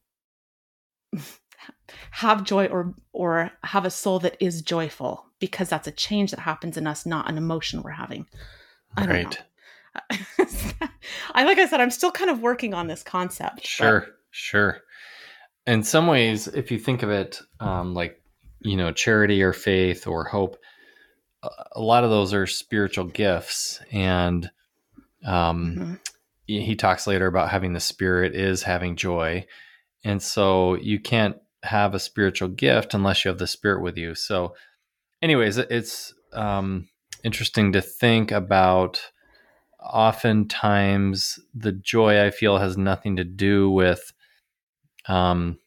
have 2.13 2.45
joy 2.45 2.67
or 2.67 2.95
or 3.13 3.51
have 3.65 3.85
a 3.85 3.91
soul 3.91 4.19
that 4.21 4.37
is 4.41 4.63
joyful 4.63 5.27
because 5.39 5.69
that's 5.69 5.89
a 5.89 5.93
change 5.93 6.31
that 6.31 6.41
happens 6.41 6.77
in 6.77 6.87
us 6.87 7.05
not 7.05 7.29
an 7.29 7.37
emotion 7.37 7.83
we're 7.83 7.91
having 7.91 8.27
I 8.97 9.07
Right. 9.07 9.39
I 11.35 11.45
like 11.45 11.59
I 11.59 11.67
said, 11.67 11.81
I'm 11.81 11.91
still 11.91 12.13
kind 12.13 12.31
of 12.31 12.41
working 12.41 12.75
on 12.75 12.87
this 12.87 13.03
concept. 13.03 13.57
but- 13.57 13.65
Sure, 13.67 14.07
sure. 14.31 14.81
In 15.67 15.83
some 15.83 16.07
ways, 16.07 16.49
if 16.49 16.71
you 16.71 16.79
think 16.79 17.03
of 17.03 17.11
it 17.11 17.41
um, 17.61 17.95
like, 17.95 18.23
you 18.61 18.77
know, 18.77 18.93
charity 18.93 19.43
or 19.43 19.53
faith 19.53 20.07
or 20.07 20.25
hope, 20.25 20.57
a- 21.43 21.81
lot 21.81 22.05
of 22.05 22.11
those 22.11 22.35
are 22.35 22.47
spiritual 22.47 23.05
gifts. 23.05 23.81
And 23.93 24.51
um, 25.25 25.77
Mhm. 25.77 26.01
he 26.47 26.63
he 26.63 26.77
talks 26.77 27.07
later 27.07 27.27
about 27.27 27.51
having 27.51 27.73
the 27.73 27.81
spirit 27.81 28.35
is 28.35 28.63
having 28.63 28.97
joy. 28.97 29.47
And 30.03 30.23
so 30.23 30.75
you 30.77 30.99
can't 30.99 31.37
have 31.63 31.95
a 31.95 32.01
spiritual 32.01 32.49
gift 32.49 32.95
unless 32.95 33.25
you 33.25 33.29
have 33.29 33.39
the 33.39 33.47
spirit 33.47 33.83
with 33.83 33.99
you. 33.99 34.15
So, 34.15 34.55
anyways, 35.23 35.59
it's 35.59 36.15
um, 36.33 36.89
interesting 37.23 37.73
to 37.73 37.81
think 37.83 38.33
about. 38.33 39.11
Oftentimes, 39.83 41.39
the 41.55 41.73
joy 41.73 42.23
I 42.25 42.31
feel 42.31 42.59
has 42.59 42.77
nothing 42.77 43.17
to 43.17 43.25
do 43.25 43.71
with 43.71 44.13
um, 45.11 45.59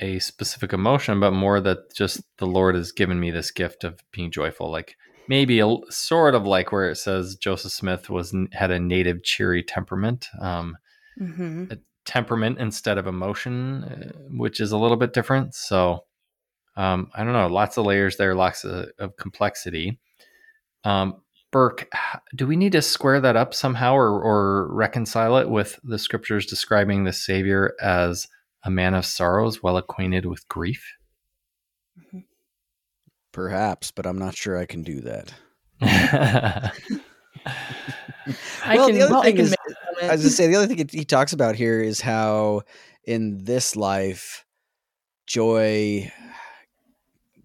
a 0.00 0.18
specific 0.18 0.72
emotion, 0.72 1.20
but 1.20 1.32
more 1.32 1.60
that 1.60 1.94
just 1.94 2.22
the 2.38 2.46
Lord 2.46 2.74
has 2.74 2.90
given 2.92 3.20
me 3.20 3.30
this 3.30 3.50
gift 3.50 3.84
of 3.84 4.00
being 4.12 4.30
joyful. 4.30 4.70
Like 4.70 4.96
maybe 5.28 5.60
a 5.60 5.76
sort 5.90 6.34
of 6.34 6.44
like 6.44 6.72
where 6.72 6.90
it 6.90 6.96
says 6.96 7.36
Joseph 7.36 7.72
Smith 7.72 8.10
was 8.10 8.34
had 8.52 8.70
a 8.70 8.80
native 8.80 9.22
cheery 9.22 9.62
temperament. 9.62 10.28
Um, 10.40 10.76
Mhm. 11.20 11.78
temperament 12.06 12.58
instead 12.58 12.98
of 12.98 13.06
emotion, 13.06 13.84
uh, 13.84 14.18
which 14.30 14.58
is 14.58 14.72
a 14.72 14.78
little 14.78 14.96
bit 14.96 15.12
different. 15.12 15.54
So 15.54 16.04
um, 16.76 17.10
I 17.14 17.24
don't 17.24 17.34
know, 17.34 17.48
lots 17.48 17.76
of 17.76 17.84
layers 17.84 18.16
there, 18.16 18.34
lots 18.34 18.64
of, 18.64 18.88
of 18.98 19.16
complexity. 19.16 20.00
Um, 20.84 21.22
Burke, 21.52 21.92
do 22.34 22.46
we 22.46 22.56
need 22.56 22.72
to 22.72 22.82
square 22.82 23.20
that 23.20 23.36
up 23.36 23.52
somehow 23.54 23.94
or, 23.94 24.22
or 24.22 24.72
reconcile 24.72 25.36
it 25.36 25.50
with 25.50 25.78
the 25.84 25.98
scriptures 25.98 26.46
describing 26.46 27.04
the 27.04 27.12
Savior 27.12 27.74
as 27.82 28.28
a 28.64 28.70
man 28.70 28.94
of 28.94 29.06
sorrows, 29.06 29.62
well 29.62 29.76
acquainted 29.76 30.26
with 30.26 30.48
grief? 30.48 30.96
Mm-hmm. 31.98 32.20
Perhaps, 33.32 33.90
but 33.90 34.06
I'm 34.06 34.18
not 34.18 34.36
sure 34.36 34.58
I 34.58 34.66
can 34.66 34.82
do 34.82 35.00
that. 35.02 35.32
I 38.64 38.76
well, 38.76 38.88
can, 38.88 38.96
the 38.96 39.02
other 39.02 39.16
I 39.16 39.22
thing 39.22 39.36
can 39.36 39.44
is, 39.46 39.50
make 39.50 39.58
a. 40.02 40.06
I 40.06 40.12
was 40.12 40.22
to 40.22 40.30
say 40.30 40.46
the 40.46 40.56
other 40.56 40.66
thing 40.66 40.88
he 40.90 41.04
talks 41.04 41.32
about 41.32 41.54
here 41.54 41.80
is 41.80 42.00
how 42.00 42.62
in 43.04 43.44
this 43.44 43.76
life, 43.76 44.44
joy 45.26 46.10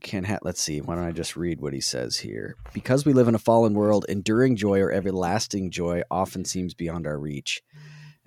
can 0.01 0.23
have. 0.23 0.39
Let's 0.43 0.61
see. 0.61 0.81
Why 0.81 0.95
don't 0.95 1.05
I 1.05 1.11
just 1.11 1.35
read 1.35 1.61
what 1.61 1.73
he 1.73 1.81
says 1.81 2.17
here? 2.17 2.55
Because 2.73 3.05
we 3.05 3.13
live 3.13 3.27
in 3.27 3.35
a 3.35 3.39
fallen 3.39 3.73
world, 3.73 4.05
enduring 4.09 4.55
joy 4.55 4.79
or 4.79 4.91
everlasting 4.91 5.71
joy 5.71 6.03
often 6.09 6.45
seems 6.45 6.73
beyond 6.73 7.07
our 7.07 7.19
reach. 7.19 7.61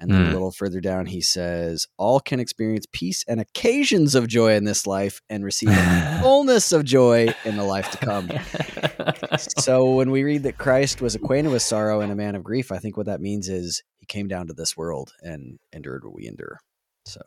And 0.01 0.11
then 0.13 0.23
Hmm. 0.27 0.31
a 0.31 0.33
little 0.33 0.53
further 0.53 0.81
down, 0.81 1.07
he 1.07 1.21
says, 1.21 1.87
All 1.97 2.21
can 2.21 2.39
experience 2.39 2.87
peace 2.93 3.25
and 3.27 3.41
occasions 3.41 4.15
of 4.15 4.29
joy 4.29 4.55
in 4.55 4.63
this 4.65 4.87
life 4.87 5.21
and 5.29 5.45
receive 5.45 5.71
a 5.71 6.19
fullness 6.23 6.71
of 6.71 6.85
joy 6.85 7.35
in 7.45 7.57
the 7.57 7.65
life 7.65 7.91
to 7.91 7.99
come. 7.99 8.31
so 9.59 9.95
when 9.95 10.11
we 10.13 10.23
read 10.23 10.45
that 10.45 10.57
Christ 10.59 11.01
was 11.01 11.15
acquainted 11.17 11.51
with 11.51 11.63
sorrow 11.63 12.01
and 12.01 12.13
a 12.13 12.17
man 12.17 12.37
of 12.37 12.45
grief, 12.45 12.71
I 12.71 12.79
think 12.79 12.97
what 12.97 13.07
that 13.07 13.21
means 13.21 13.49
is 13.49 13.83
he 13.99 14.07
came 14.07 14.29
down 14.29 14.47
to 14.47 14.53
this 14.53 14.77
world 14.77 15.13
and 15.23 15.59
endured 15.73 16.05
what 16.05 16.15
we 16.15 16.29
endure. 16.29 16.59
So 17.05 17.21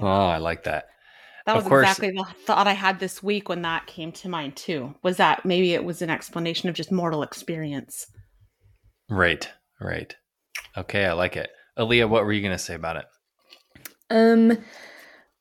oh, 0.00 0.06
I 0.06 0.38
like 0.38 0.64
that. 0.64 0.86
That 1.44 1.56
Of 1.56 1.64
was 1.64 1.68
course- 1.68 1.82
exactly 1.84 2.10
the 2.12 2.24
thought 2.46 2.66
I 2.68 2.72
had 2.72 3.00
this 3.00 3.22
week 3.22 3.48
when 3.50 3.62
that 3.62 3.86
came 3.86 4.12
to 4.12 4.28
mind 4.30 4.56
too. 4.56 4.94
Was 5.02 5.18
that 5.18 5.44
maybe 5.44 5.74
it 5.74 5.84
was 5.84 6.00
an 6.00 6.08
explanation 6.08 6.68
of 6.68 6.74
just 6.74 6.90
mortal 6.92 7.22
experience? 7.22 8.06
Right, 9.10 9.46
right. 9.80 10.14
Okay, 10.76 11.04
I 11.04 11.12
like 11.12 11.36
it. 11.36 11.50
Alia, 11.78 12.06
what 12.08 12.24
were 12.24 12.32
you 12.32 12.40
going 12.42 12.52
to 12.52 12.58
say 12.58 12.74
about 12.74 12.96
it? 12.96 13.04
Um, 14.10 14.58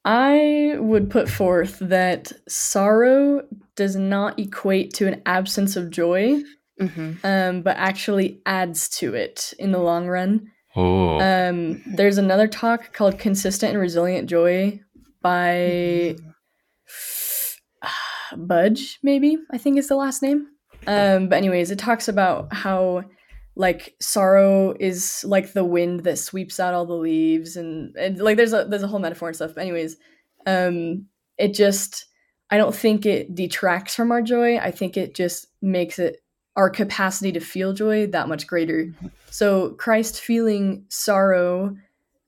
I 0.06 0.76
would 0.78 1.10
put 1.10 1.30
forth 1.30 1.78
that 1.80 2.32
sorrow 2.48 3.44
does 3.76 3.96
not 3.96 4.40
equate 4.40 4.94
to 4.96 5.08
an 5.08 5.22
absence 5.26 5.76
of 5.76 5.90
joy, 5.90 6.42
Mm-hmm. 6.80 7.24
um, 7.24 7.62
but 7.62 7.78
actually 7.78 8.42
adds 8.48 8.90
to 8.98 9.14
it 9.14 9.54
in 9.60 9.72
the 9.72 9.78
long 9.78 10.08
run. 10.08 10.50
Oh, 10.76 11.20
Um, 11.20 11.84
there's 11.86 12.18
another 12.18 12.48
talk 12.48 12.92
called 12.94 13.20
"Consistent 13.20 13.74
and 13.74 13.80
Resilient 13.80 14.28
Joy" 14.28 14.80
by 15.22 16.16
Budge, 18.36 18.98
maybe 19.04 19.38
I 19.52 19.58
think 19.60 19.78
is 19.78 19.90
the 19.90 19.96
last 19.96 20.24
name. 20.24 20.48
Um, 20.88 21.28
but 21.30 21.36
anyways, 21.36 21.70
it 21.70 21.78
talks 21.78 22.08
about 22.08 22.52
how 22.52 23.04
like 23.56 23.96
sorrow 24.00 24.76
is 24.80 25.24
like 25.28 25.54
the 25.54 25.66
wind 25.66 26.02
that 26.02 26.20
sweeps 26.20 26.60
out 26.60 26.74
all 26.74 26.86
the 26.86 26.94
leaves, 26.94 27.56
and, 27.58 27.96
and 27.98 28.20
like 28.20 28.38
there's 28.38 28.54
a 28.54 28.66
there's 28.66 28.84
a 28.84 28.88
whole 28.88 29.00
metaphor 29.00 29.28
and 29.28 29.36
stuff. 29.36 29.52
But 29.56 29.62
anyways, 29.62 29.98
um, 30.46 31.06
it 31.38 31.54
just 31.54 32.06
I 32.50 32.58
don't 32.58 32.76
think 32.76 33.06
it 33.06 33.36
detracts 33.36 33.96
from 33.96 34.12
our 34.12 34.22
joy. 34.22 34.58
I 34.58 34.72
think 34.72 34.98
it 34.98 35.16
just 35.16 35.48
makes 35.62 36.00
it 36.00 36.18
our 36.56 36.70
capacity 36.70 37.32
to 37.32 37.40
feel 37.40 37.74
joy 37.74 38.08
that 38.08 38.28
much 38.28 38.46
greater. 38.46 38.94
So 39.30 39.72
Christ 39.72 40.20
feeling 40.20 40.86
sorrow, 40.90 41.78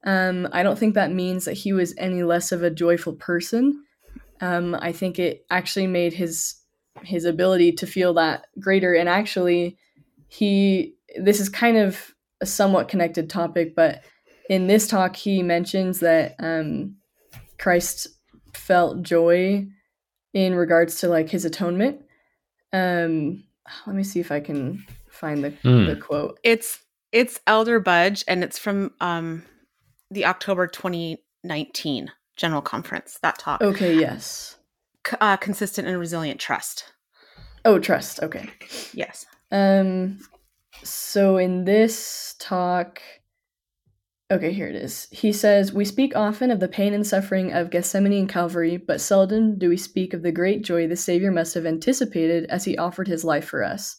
um, 0.05 0.47
I 0.51 0.63
don't 0.63 0.79
think 0.79 0.95
that 0.95 1.11
means 1.11 1.45
that 1.45 1.53
he 1.53 1.73
was 1.73 1.93
any 1.97 2.23
less 2.23 2.51
of 2.51 2.63
a 2.63 2.69
joyful 2.69 3.13
person. 3.13 3.83
Um, 4.41 4.75
I 4.75 4.91
think 4.91 5.19
it 5.19 5.45
actually 5.49 5.87
made 5.87 6.13
his 6.13 6.55
his 7.01 7.25
ability 7.25 7.73
to 7.73 7.87
feel 7.87 8.13
that 8.13 8.45
greater. 8.59 8.93
And 8.93 9.09
actually, 9.09 9.77
he 10.27 10.95
this 11.21 11.39
is 11.39 11.49
kind 11.49 11.77
of 11.77 12.11
a 12.41 12.45
somewhat 12.45 12.87
connected 12.87 13.29
topic, 13.29 13.75
but 13.75 14.03
in 14.49 14.67
this 14.67 14.87
talk, 14.87 15.15
he 15.15 15.41
mentions 15.43 15.99
that 16.01 16.35
um, 16.39 16.95
Christ 17.57 18.07
felt 18.53 19.01
joy 19.03 19.65
in 20.33 20.55
regards 20.55 20.99
to 20.99 21.07
like 21.07 21.29
his 21.29 21.45
atonement. 21.45 22.01
Um, 22.71 23.43
let 23.87 23.95
me 23.95 24.03
see 24.03 24.19
if 24.19 24.31
I 24.31 24.39
can 24.39 24.85
find 25.09 25.43
the, 25.43 25.51
Hmm. 25.51 25.85
the 25.85 25.95
quote. 25.95 26.39
It's 26.43 26.79
it's 27.11 27.39
Elder 27.45 27.79
Budge, 27.79 28.23
and 28.27 28.43
it's 28.43 28.57
from 28.57 28.91
um, 28.99 29.43
the 30.09 30.25
October 30.25 30.65
2019 30.65 32.11
General 32.35 32.61
Conference. 32.61 33.19
That 33.21 33.37
talk, 33.37 33.61
Okay, 33.61 33.95
yes. 33.99 34.57
C- 35.07 35.15
uh, 35.21 35.37
consistent 35.37 35.87
and 35.87 35.99
resilient 35.99 36.39
trust. 36.39 36.85
Oh, 37.65 37.77
trust. 37.79 38.21
Okay. 38.23 38.49
Yes. 38.93 39.25
Um 39.51 40.19
so 40.83 41.37
in 41.37 41.65
this 41.65 42.35
talk 42.39 43.01
Okay, 44.31 44.51
here 44.51 44.67
it 44.67 44.75
is. 44.75 45.07
He 45.11 45.31
says, 45.31 45.73
"We 45.73 45.85
speak 45.85 46.15
often 46.15 46.49
of 46.49 46.59
the 46.59 46.67
pain 46.67 46.93
and 46.93 47.05
suffering 47.05 47.53
of 47.53 47.69
Gethsemane 47.69 48.13
and 48.13 48.29
Calvary, 48.29 48.77
but 48.77 48.99
seldom 48.99 49.59
do 49.59 49.69
we 49.69 49.77
speak 49.77 50.13
of 50.13 50.23
the 50.23 50.31
great 50.31 50.63
joy 50.63 50.87
the 50.87 50.95
Savior 50.95 51.29
must 51.29 51.53
have 51.53 51.67
anticipated 51.67 52.45
as 52.49 52.65
he 52.65 52.75
offered 52.77 53.07
his 53.07 53.23
life 53.23 53.45
for 53.45 53.63
us. 53.63 53.97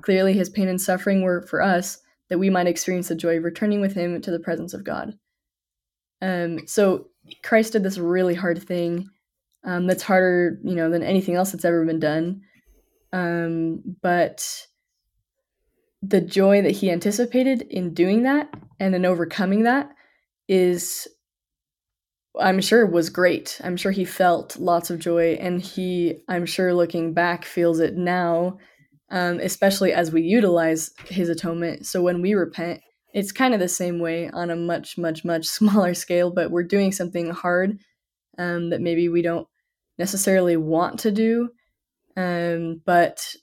Clearly 0.00 0.32
his 0.32 0.48
pain 0.48 0.68
and 0.68 0.80
suffering 0.80 1.20
were 1.20 1.42
for 1.42 1.60
us 1.60 1.98
that 2.30 2.38
we 2.38 2.48
might 2.48 2.66
experience 2.66 3.08
the 3.08 3.14
joy 3.14 3.36
of 3.36 3.44
returning 3.44 3.82
with 3.82 3.92
him 3.92 4.18
to 4.22 4.30
the 4.30 4.38
presence 4.38 4.72
of 4.72 4.84
God." 4.84 5.18
Um 6.22 6.66
so 6.66 7.08
Christ 7.42 7.72
did 7.72 7.82
this 7.82 7.98
really 7.98 8.34
hard 8.34 8.62
thing 8.62 9.10
um, 9.64 9.86
that's 9.86 10.02
harder, 10.02 10.60
you 10.62 10.74
know, 10.74 10.88
than 10.90 11.02
anything 11.02 11.34
else 11.34 11.52
that's 11.52 11.64
ever 11.64 11.84
been 11.84 12.00
done. 12.00 12.42
Um, 13.12 13.82
but 14.02 14.66
the 16.08 16.20
joy 16.20 16.62
that 16.62 16.72
he 16.72 16.90
anticipated 16.90 17.62
in 17.62 17.94
doing 17.94 18.24
that 18.24 18.52
and 18.80 18.94
in 18.94 19.04
overcoming 19.04 19.64
that 19.64 19.90
is 20.48 21.08
I'm 22.38 22.60
sure 22.60 22.84
was 22.84 23.10
great. 23.10 23.60
I'm 23.62 23.76
sure 23.76 23.92
he 23.92 24.04
felt 24.04 24.56
lots 24.58 24.90
of 24.90 24.98
joy 24.98 25.34
and 25.40 25.60
he 25.60 26.22
I'm 26.28 26.46
sure 26.46 26.74
looking 26.74 27.14
back 27.14 27.44
feels 27.44 27.78
it 27.80 27.96
now 27.96 28.58
um, 29.10 29.38
especially 29.40 29.92
as 29.92 30.10
we 30.10 30.22
utilize 30.22 30.90
his 31.06 31.28
atonement. 31.28 31.86
So 31.86 32.02
when 32.02 32.20
we 32.20 32.34
repent, 32.34 32.80
it's 33.12 33.32
kind 33.32 33.54
of 33.54 33.60
the 33.60 33.68
same 33.68 34.00
way 34.00 34.28
on 34.30 34.50
a 34.50 34.56
much 34.56 34.98
much 34.98 35.24
much 35.24 35.46
smaller 35.58 35.94
scale, 35.94 36.30
but 36.30 36.50
we're 36.50 36.64
doing 36.64 36.92
something 36.92 37.30
hard 37.30 37.78
um, 38.38 38.70
that 38.70 38.80
maybe 38.80 39.08
we 39.08 39.22
don't 39.22 39.46
necessarily 39.98 40.56
want 40.56 40.98
to 41.00 41.12
do. 41.12 41.50
Um, 42.16 42.80
but 42.84 43.34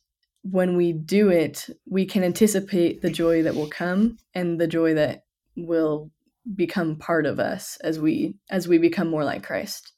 when 0.44 0.76
we 0.76 0.92
do 0.94 1.30
it, 1.30 1.70
we 1.90 2.06
can 2.06 2.24
anticipate 2.24 3.02
the 3.02 3.10
joy 3.10 3.44
that 3.44 3.56
will 3.56 3.68
come 3.68 4.18
and 4.34 4.60
the 4.60 4.68
joy 4.68 4.94
that 4.96 5.26
will 5.56 6.12
become 6.56 6.96
part 6.96 7.26
of 7.26 7.40
us 7.40 7.78
as 7.84 8.00
we 8.00 8.36
as 8.50 8.68
we 8.68 8.78
become 8.78 9.10
more 9.10 9.24
like 9.24 9.44
Christ. 9.44 9.94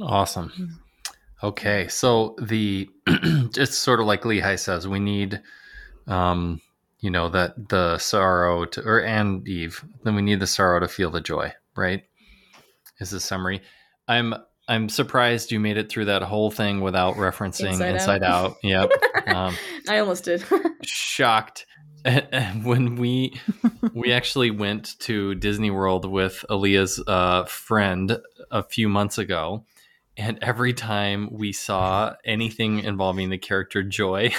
awesome. 0.00 0.80
Okay, 1.42 1.86
so 1.88 2.34
the 2.40 2.88
it's 3.06 3.76
sort 3.76 4.00
of 4.00 4.06
like 4.06 4.22
Lehi 4.22 4.58
says, 4.58 4.88
we 4.88 5.00
need, 5.00 5.40
um, 6.06 6.60
you 7.00 7.10
know, 7.10 7.28
that 7.28 7.68
the 7.68 7.98
sorrow 7.98 8.64
to, 8.66 8.82
or 8.82 9.02
and 9.02 9.46
Eve, 9.46 9.84
then 10.02 10.14
we 10.14 10.22
need 10.22 10.40
the 10.40 10.46
sorrow 10.46 10.80
to 10.80 10.88
feel 10.88 11.10
the 11.10 11.20
joy, 11.20 11.52
right? 11.76 12.04
Is 13.00 13.10
the 13.10 13.20
summary. 13.20 13.60
I'm 14.08 14.34
I'm 14.68 14.88
surprised 14.88 15.52
you 15.52 15.60
made 15.60 15.76
it 15.76 15.88
through 15.88 16.06
that 16.06 16.22
whole 16.22 16.50
thing 16.50 16.80
without 16.80 17.14
referencing 17.14 17.70
Inside 17.70 17.94
Inside, 17.94 18.22
Out. 18.22 18.50
Out. 18.50 18.56
Yep. 18.62 18.90
Um, 19.26 19.56
I 19.88 19.98
almost 19.98 20.22
did. 20.24 20.44
shocked 20.84 21.66
when 22.62 22.94
we 22.94 23.40
we 23.92 24.12
actually 24.12 24.52
went 24.52 24.98
to 25.00 25.34
Disney 25.34 25.72
World 25.72 26.08
with 26.08 26.44
Alia's 26.48 27.02
uh, 27.06 27.44
friend 27.46 28.18
a 28.52 28.62
few 28.62 28.88
months 28.88 29.18
ago, 29.18 29.64
and 30.16 30.38
every 30.42 30.72
time 30.72 31.28
we 31.32 31.52
saw 31.52 32.14
anything 32.24 32.78
involving 32.80 33.30
the 33.30 33.38
character 33.38 33.82
Joy 33.82 34.30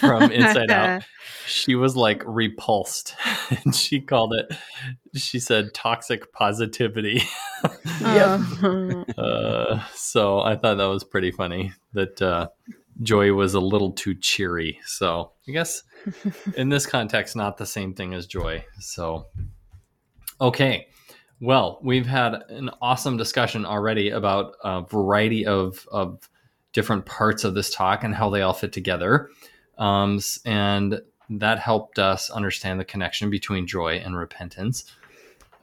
from 0.00 0.30
Inside 0.30 0.70
Out, 0.70 1.02
she 1.46 1.74
was 1.74 1.96
like 1.96 2.22
repulsed, 2.26 3.14
and 3.64 3.74
she 3.74 4.00
called 4.00 4.34
it. 4.34 4.56
She 5.14 5.38
said 5.38 5.74
toxic 5.74 6.32
positivity. 6.32 7.22
uh, 8.04 9.84
so 9.94 10.40
I 10.40 10.56
thought 10.56 10.76
that 10.76 10.86
was 10.86 11.04
pretty 11.04 11.30
funny 11.30 11.72
that 11.92 12.20
uh, 12.20 12.48
Joy 13.02 13.32
was 13.32 13.54
a 13.54 13.60
little 13.60 13.92
too 13.92 14.14
cheery. 14.14 14.80
So 14.86 15.32
I 15.48 15.52
guess 15.52 15.82
in 16.56 16.68
this 16.68 16.86
context, 16.86 17.36
not 17.36 17.56
the 17.56 17.66
same 17.66 17.94
thing 17.94 18.14
as 18.14 18.26
joy. 18.26 18.64
So, 18.78 19.26
okay. 20.40 20.88
Well, 21.40 21.78
we've 21.82 22.06
had 22.06 22.34
an 22.48 22.70
awesome 22.80 23.18
discussion 23.18 23.66
already 23.66 24.10
about 24.10 24.54
a 24.64 24.82
variety 24.82 25.44
of, 25.44 25.86
of 25.92 26.28
different 26.72 27.04
parts 27.04 27.44
of 27.44 27.54
this 27.54 27.74
talk 27.74 28.04
and 28.04 28.14
how 28.14 28.30
they 28.30 28.40
all 28.40 28.54
fit 28.54 28.72
together. 28.72 29.28
Um, 29.76 30.20
and 30.46 31.00
that 31.28 31.58
helped 31.58 31.98
us 31.98 32.30
understand 32.30 32.78
the 32.78 32.84
connection 32.84 33.30
between 33.30 33.66
joy 33.66 33.96
and 33.96 34.16
repentance. 34.16 34.84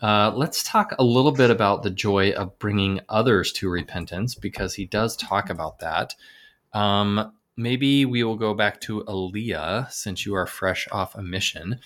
Uh, 0.02 0.32
let's 0.36 0.64
talk 0.64 0.94
a 1.00 1.04
little 1.04 1.32
bit 1.32 1.50
about 1.50 1.82
the 1.84 1.90
joy 1.90 2.32
of 2.32 2.60
bringing 2.60 3.00
others 3.08 3.54
to 3.54 3.70
repentance 3.70 4.36
because 4.36 4.74
he 4.74 4.86
does 4.86 5.16
talk 5.16 5.50
about 5.50 5.80
that. 5.80 6.14
Um, 6.74 7.32
maybe 7.56 8.06
we 8.06 8.24
will 8.24 8.36
go 8.36 8.54
back 8.54 8.82
to 8.82 9.06
Alia 9.08 9.88
since 9.90 10.26
you 10.26 10.36
are 10.36 10.46
fresh 10.46 10.88
off 10.92 11.16
a 11.16 11.24
mission. 11.24 11.80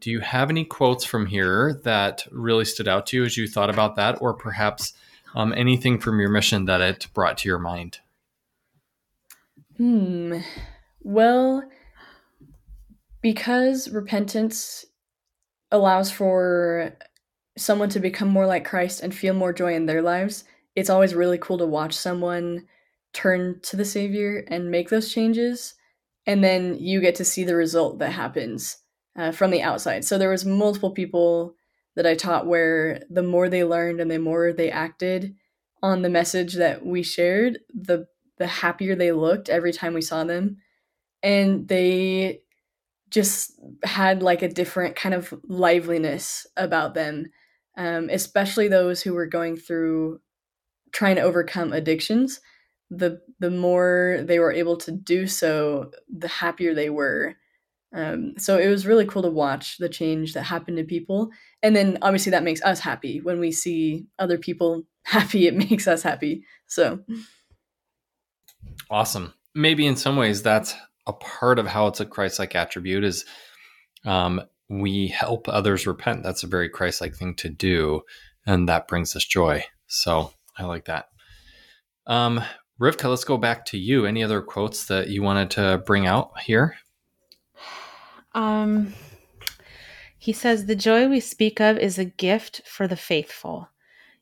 Do 0.00 0.10
you 0.10 0.20
have 0.20 0.48
any 0.48 0.64
quotes 0.64 1.04
from 1.04 1.26
here 1.26 1.80
that 1.84 2.26
really 2.30 2.64
stood 2.64 2.88
out 2.88 3.06
to 3.08 3.16
you 3.16 3.24
as 3.24 3.36
you 3.36 3.48
thought 3.48 3.68
about 3.68 3.96
that, 3.96 4.22
or 4.22 4.32
perhaps 4.32 4.94
um, 5.34 5.52
anything 5.56 5.98
from 5.98 6.20
your 6.20 6.30
mission 6.30 6.66
that 6.66 6.80
it 6.80 7.08
brought 7.12 7.38
to 7.38 7.48
your 7.48 7.58
mind? 7.58 7.98
Hmm. 9.76 10.38
Well, 11.02 11.64
because 13.22 13.88
repentance 13.90 14.84
allows 15.70 16.10
for 16.10 16.96
someone 17.56 17.88
to 17.90 18.00
become 18.00 18.28
more 18.28 18.46
like 18.46 18.64
Christ 18.64 19.02
and 19.02 19.14
feel 19.14 19.34
more 19.34 19.52
joy 19.52 19.74
in 19.74 19.86
their 19.86 20.02
lives, 20.02 20.44
it's 20.74 20.90
always 20.90 21.14
really 21.14 21.38
cool 21.38 21.58
to 21.58 21.66
watch 21.66 21.94
someone 21.94 22.66
turn 23.12 23.60
to 23.62 23.76
the 23.76 23.84
Savior 23.84 24.44
and 24.48 24.70
make 24.70 24.88
those 24.88 25.12
changes. 25.12 25.74
And 26.26 26.44
then 26.44 26.76
you 26.78 27.00
get 27.00 27.16
to 27.16 27.24
see 27.24 27.44
the 27.44 27.56
result 27.56 27.98
that 27.98 28.12
happens 28.12 28.78
uh, 29.16 29.32
from 29.32 29.50
the 29.50 29.62
outside. 29.62 30.04
So 30.04 30.16
there 30.16 30.30
was 30.30 30.44
multiple 30.44 30.92
people 30.92 31.54
that 31.96 32.06
I 32.06 32.14
taught 32.14 32.46
where 32.46 33.02
the 33.10 33.22
more 33.22 33.48
they 33.48 33.64
learned 33.64 34.00
and 34.00 34.10
the 34.10 34.18
more 34.18 34.52
they 34.52 34.70
acted 34.70 35.34
on 35.82 36.02
the 36.02 36.10
message 36.10 36.54
that 36.54 36.84
we 36.84 37.02
shared, 37.02 37.58
the 37.74 38.06
the 38.38 38.46
happier 38.46 38.94
they 38.94 39.12
looked 39.12 39.50
every 39.50 39.72
time 39.72 39.92
we 39.92 40.00
saw 40.00 40.24
them. 40.24 40.56
And 41.22 41.68
they 41.68 42.40
just 43.10 43.52
had 43.84 44.22
like 44.22 44.42
a 44.42 44.48
different 44.48 44.96
kind 44.96 45.14
of 45.14 45.34
liveliness 45.44 46.46
about 46.56 46.94
them, 46.94 47.26
um, 47.76 48.08
especially 48.10 48.68
those 48.68 49.02
who 49.02 49.14
were 49.14 49.26
going 49.26 49.56
through 49.56 50.20
trying 50.92 51.16
to 51.16 51.22
overcome 51.22 51.72
addictions. 51.72 52.40
The 52.90 53.20
the 53.38 53.50
more 53.50 54.20
they 54.22 54.38
were 54.38 54.52
able 54.52 54.76
to 54.78 54.92
do 54.92 55.26
so, 55.26 55.90
the 56.08 56.28
happier 56.28 56.74
they 56.74 56.90
were. 56.90 57.36
Um, 57.92 58.34
so 58.38 58.56
it 58.56 58.68
was 58.68 58.86
really 58.86 59.04
cool 59.04 59.22
to 59.22 59.30
watch 59.30 59.78
the 59.78 59.88
change 59.88 60.34
that 60.34 60.44
happened 60.44 60.76
to 60.76 60.84
people, 60.84 61.30
and 61.62 61.74
then 61.74 61.98
obviously 62.02 62.30
that 62.30 62.44
makes 62.44 62.62
us 62.62 62.80
happy 62.80 63.20
when 63.20 63.40
we 63.40 63.52
see 63.52 64.06
other 64.18 64.38
people 64.38 64.84
happy. 65.04 65.46
It 65.46 65.54
makes 65.54 65.86
us 65.88 66.02
happy. 66.02 66.44
So 66.66 67.00
awesome. 68.88 69.34
Maybe 69.54 69.86
in 69.86 69.96
some 69.96 70.16
ways 70.16 70.42
that's 70.42 70.74
a 71.06 71.12
part 71.12 71.58
of 71.58 71.66
how 71.66 71.86
it's 71.86 72.00
a 72.00 72.06
Christ-like 72.06 72.54
attribute 72.54 73.04
is 73.04 73.24
um, 74.04 74.40
we 74.68 75.08
help 75.08 75.48
others 75.48 75.86
repent. 75.86 76.22
That's 76.22 76.42
a 76.42 76.48
very 76.48 76.68
Christ-like 76.68 77.14
thing 77.14 77.34
to 77.36 77.48
do, 77.48 78.02
and 78.46 78.68
that 78.68 78.88
brings 78.88 79.16
us 79.16 79.24
joy. 79.24 79.64
So 79.86 80.32
I 80.56 80.64
like 80.64 80.84
that. 80.86 81.06
Um, 82.06 82.42
Rivka, 82.80 83.08
let's 83.10 83.24
go 83.24 83.36
back 83.36 83.66
to 83.66 83.78
you. 83.78 84.06
Any 84.06 84.22
other 84.22 84.40
quotes 84.40 84.86
that 84.86 85.08
you 85.08 85.22
wanted 85.22 85.50
to 85.52 85.82
bring 85.84 86.06
out 86.06 86.40
here? 86.40 86.76
Um, 88.32 88.94
he 90.16 90.32
says, 90.32 90.64
The 90.64 90.76
joy 90.76 91.08
we 91.08 91.20
speak 91.20 91.60
of 91.60 91.78
is 91.78 91.98
a 91.98 92.04
gift 92.04 92.62
for 92.64 92.86
the 92.86 92.96
faithful, 92.96 93.68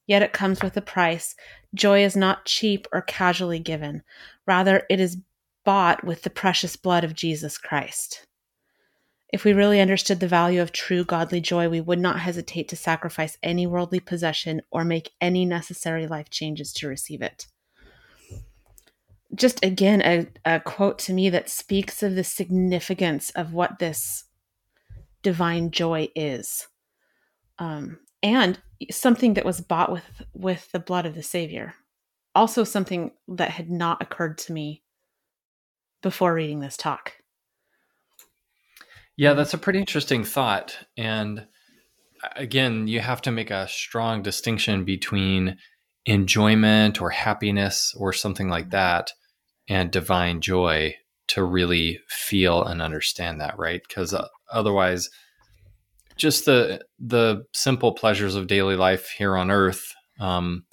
yet 0.06 0.22
it 0.22 0.32
comes 0.32 0.62
with 0.62 0.76
a 0.76 0.82
price. 0.82 1.36
Joy 1.74 2.02
is 2.02 2.16
not 2.16 2.46
cheap 2.46 2.88
or 2.92 3.02
casually 3.02 3.58
given. 3.58 4.02
Rather, 4.46 4.84
it 4.88 5.00
is 5.00 5.18
bought 5.68 6.02
with 6.02 6.22
the 6.22 6.30
precious 6.30 6.76
blood 6.76 7.04
of 7.04 7.12
Jesus 7.12 7.58
Christ. 7.58 8.24
If 9.30 9.44
we 9.44 9.52
really 9.52 9.82
understood 9.82 10.18
the 10.18 10.26
value 10.26 10.62
of 10.62 10.72
true 10.72 11.04
godly 11.04 11.42
joy, 11.42 11.68
we 11.68 11.82
would 11.82 11.98
not 11.98 12.20
hesitate 12.20 12.70
to 12.70 12.76
sacrifice 12.76 13.36
any 13.42 13.66
worldly 13.66 14.00
possession 14.00 14.62
or 14.70 14.82
make 14.82 15.10
any 15.20 15.44
necessary 15.44 16.06
life 16.06 16.30
changes 16.30 16.72
to 16.72 16.88
receive 16.88 17.20
it. 17.20 17.48
Just 19.34 19.62
again, 19.62 20.00
a, 20.00 20.28
a 20.46 20.60
quote 20.60 20.98
to 21.00 21.12
me 21.12 21.28
that 21.28 21.50
speaks 21.50 22.02
of 22.02 22.14
the 22.14 22.24
significance 22.24 23.28
of 23.36 23.52
what 23.52 23.78
this 23.78 24.24
divine 25.20 25.70
joy 25.70 26.08
is. 26.16 26.66
Um, 27.58 27.98
and 28.22 28.58
something 28.90 29.34
that 29.34 29.44
was 29.44 29.60
bought 29.60 29.92
with 29.92 30.22
with 30.32 30.72
the 30.72 30.80
blood 30.80 31.04
of 31.04 31.14
the 31.14 31.22
savior 31.22 31.74
also 32.34 32.62
something 32.62 33.10
that 33.26 33.50
had 33.50 33.68
not 33.68 34.00
occurred 34.00 34.38
to 34.38 34.52
me 34.52 34.82
before 36.02 36.34
reading 36.34 36.60
this 36.60 36.76
talk. 36.76 37.14
Yeah, 39.16 39.34
that's 39.34 39.54
a 39.54 39.58
pretty 39.58 39.80
interesting 39.80 40.22
thought. 40.24 40.78
And 40.96 41.46
again, 42.36 42.86
you 42.86 43.00
have 43.00 43.20
to 43.22 43.32
make 43.32 43.50
a 43.50 43.68
strong 43.68 44.22
distinction 44.22 44.84
between 44.84 45.56
enjoyment 46.06 47.00
or 47.00 47.10
happiness 47.10 47.94
or 47.98 48.12
something 48.12 48.48
like 48.48 48.70
that 48.70 49.12
and 49.68 49.90
divine 49.90 50.40
joy 50.40 50.94
to 51.28 51.44
really 51.44 52.00
feel 52.08 52.62
and 52.62 52.80
understand 52.80 53.40
that, 53.40 53.58
right? 53.58 53.82
Because 53.86 54.14
uh, 54.14 54.28
otherwise, 54.50 55.10
just 56.16 56.46
the 56.46 56.84
the 56.98 57.44
simple 57.52 57.92
pleasures 57.92 58.34
of 58.34 58.46
daily 58.46 58.76
life 58.76 59.10
here 59.10 59.36
on 59.36 59.50
earth, 59.50 59.94
um, 60.18 60.64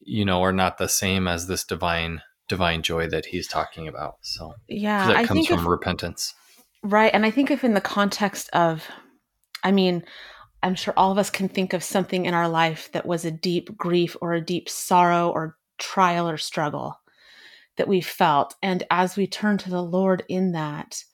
you 0.00 0.24
know, 0.24 0.42
are 0.42 0.52
not 0.52 0.78
the 0.78 0.88
same 0.88 1.26
as 1.26 1.46
this 1.46 1.64
divine 1.64 2.22
divine 2.48 2.82
joy 2.82 3.08
that 3.08 3.26
he's 3.26 3.46
talking 3.46 3.88
about. 3.88 4.16
So 4.22 4.54
yeah, 4.68 5.06
that 5.08 5.26
comes 5.26 5.46
from 5.46 5.60
if, 5.60 5.66
repentance, 5.66 6.34
right? 6.82 7.10
And 7.12 7.24
I 7.24 7.30
think 7.30 7.50
if 7.50 7.64
in 7.64 7.74
the 7.74 7.80
context 7.80 8.48
of, 8.52 8.86
I 9.64 9.72
mean, 9.72 10.04
I'm 10.62 10.74
sure 10.74 10.94
all 10.96 11.12
of 11.12 11.18
us 11.18 11.30
can 11.30 11.48
think 11.48 11.72
of 11.72 11.82
something 11.82 12.26
in 12.26 12.34
our 12.34 12.48
life 12.48 12.90
that 12.92 13.06
was 13.06 13.24
a 13.24 13.30
deep 13.30 13.76
grief 13.76 14.16
or 14.20 14.32
a 14.32 14.44
deep 14.44 14.68
sorrow 14.68 15.30
or 15.30 15.56
trial 15.78 16.28
or 16.28 16.36
struggle 16.36 17.00
that 17.76 17.88
we 17.88 18.00
felt, 18.00 18.54
and 18.62 18.84
as 18.90 19.16
we 19.16 19.26
turn 19.26 19.58
to 19.58 19.70
the 19.70 19.82
Lord 19.82 20.24
in 20.28 20.52
that, 20.52 21.04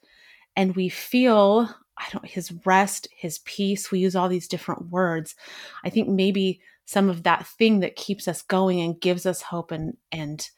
and 0.55 0.75
we 0.75 0.89
feel 0.89 1.73
I 1.99 2.07
don't 2.11 2.25
his 2.25 2.51
rest, 2.65 3.07
his 3.15 3.39
peace. 3.39 3.91
We 3.91 3.99
use 3.99 4.15
all 4.15 4.29
these 4.29 4.47
different 4.47 4.89
words. 4.89 5.35
I 5.83 5.89
think 5.89 6.07
maybe 6.07 6.61
some 6.85 7.09
of 7.09 7.23
that 7.23 7.45
thing 7.45 7.81
that 7.81 7.95
keeps 7.95 8.27
us 8.27 8.41
going 8.41 8.81
and 8.81 8.99
gives 8.99 9.25
us 9.25 9.41
hope 9.41 9.71
and 9.71 9.97
and 10.11 10.49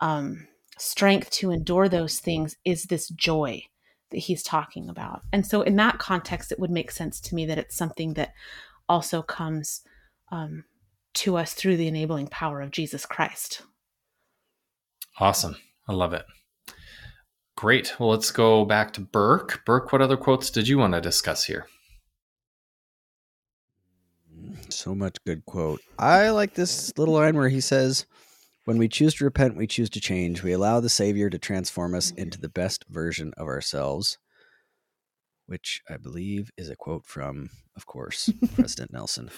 um, 0.00 0.48
strength 0.78 1.30
to 1.30 1.50
endure 1.50 1.88
those 1.88 2.18
things 2.18 2.56
is 2.64 2.84
this 2.84 3.08
joy 3.08 3.62
that 4.10 4.18
he's 4.18 4.42
talking 4.42 4.88
about. 4.88 5.22
And 5.32 5.46
so, 5.46 5.62
in 5.62 5.76
that 5.76 5.98
context, 5.98 6.52
it 6.52 6.58
would 6.58 6.70
make 6.70 6.90
sense 6.90 7.20
to 7.20 7.34
me 7.34 7.46
that 7.46 7.58
it's 7.58 7.76
something 7.76 8.14
that 8.14 8.32
also 8.88 9.22
comes 9.22 9.82
um, 10.30 10.64
to 11.14 11.36
us 11.36 11.54
through 11.54 11.76
the 11.76 11.88
enabling 11.88 12.28
power 12.28 12.60
of 12.60 12.70
Jesus 12.70 13.06
Christ. 13.06 13.62
Awesome. 15.18 15.56
I 15.88 15.92
love 15.92 16.12
it. 16.12 16.24
Great. 17.56 17.94
Well, 17.98 18.10
let's 18.10 18.32
go 18.32 18.64
back 18.64 18.92
to 18.94 19.00
Burke. 19.00 19.62
Burke, 19.64 19.92
what 19.92 20.02
other 20.02 20.16
quotes 20.16 20.50
did 20.50 20.66
you 20.66 20.78
want 20.78 20.94
to 20.94 21.00
discuss 21.00 21.44
here? 21.44 21.66
So 24.70 24.94
much 24.94 25.16
good 25.24 25.44
quote. 25.46 25.80
I 25.98 26.30
like 26.30 26.54
this 26.54 26.92
little 26.98 27.14
line 27.14 27.36
where 27.36 27.48
he 27.48 27.60
says, 27.60 28.06
when 28.64 28.78
we 28.78 28.88
choose 28.88 29.14
to 29.14 29.24
repent, 29.24 29.56
we 29.56 29.66
choose 29.66 29.90
to 29.90 30.00
change. 30.00 30.42
We 30.42 30.52
allow 30.52 30.80
the 30.80 30.88
Savior 30.88 31.30
to 31.30 31.38
transform 31.38 31.94
us 31.94 32.10
into 32.12 32.40
the 32.40 32.48
best 32.48 32.84
version 32.88 33.32
of 33.36 33.46
ourselves, 33.46 34.18
which 35.46 35.82
I 35.88 35.96
believe 35.96 36.50
is 36.56 36.70
a 36.70 36.76
quote 36.76 37.04
from, 37.06 37.50
of 37.76 37.86
course, 37.86 38.30
President 38.54 38.92
Nelson. 38.92 39.30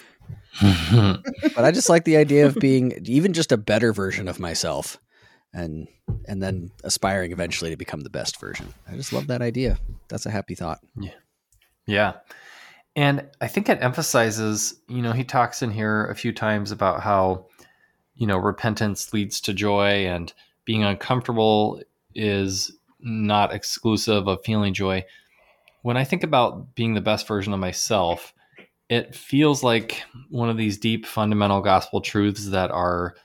but 0.61 1.57
I 1.57 1.71
just 1.71 1.89
like 1.89 2.05
the 2.05 2.17
idea 2.17 2.45
of 2.45 2.55
being 2.55 2.93
even 3.05 3.33
just 3.33 3.51
a 3.51 3.57
better 3.57 3.93
version 3.93 4.27
of 4.27 4.39
myself 4.39 4.97
and 5.53 5.87
and 6.27 6.41
then 6.41 6.71
aspiring 6.83 7.31
eventually 7.31 7.71
to 7.71 7.77
become 7.77 8.01
the 8.01 8.09
best 8.09 8.39
version. 8.39 8.73
I 8.89 8.95
just 8.95 9.13
love 9.13 9.27
that 9.27 9.41
idea. 9.41 9.77
That's 10.07 10.25
a 10.25 10.31
happy 10.31 10.55
thought. 10.55 10.79
Yeah. 10.99 11.11
Yeah. 11.85 12.13
And 12.95 13.27
I 13.41 13.47
think 13.47 13.69
it 13.69 13.81
emphasizes, 13.81 14.79
you 14.89 15.01
know, 15.01 15.11
he 15.11 15.23
talks 15.23 15.61
in 15.61 15.71
here 15.71 16.05
a 16.05 16.15
few 16.15 16.33
times 16.33 16.71
about 16.71 17.01
how 17.01 17.45
you 18.17 18.27
know, 18.27 18.37
repentance 18.37 19.13
leads 19.13 19.39
to 19.41 19.53
joy 19.53 20.07
and 20.07 20.33
being 20.65 20.83
uncomfortable 20.83 21.81
is 22.15 22.71
not 22.99 23.53
exclusive 23.53 24.27
of 24.27 24.43
feeling 24.43 24.73
joy. 24.73 25.05
When 25.83 25.97
I 25.97 26.03
think 26.03 26.23
about 26.23 26.75
being 26.75 26.93
the 26.93 27.01
best 27.01 27.27
version 27.27 27.53
of 27.53 27.59
myself, 27.59 28.33
it 28.89 29.15
feels 29.15 29.63
like 29.63 30.03
one 30.29 30.49
of 30.49 30.57
these 30.57 30.77
deep 30.77 31.05
fundamental 31.05 31.61
gospel 31.61 32.01
truths 32.01 32.47
that 32.47 32.71
our 32.71 33.15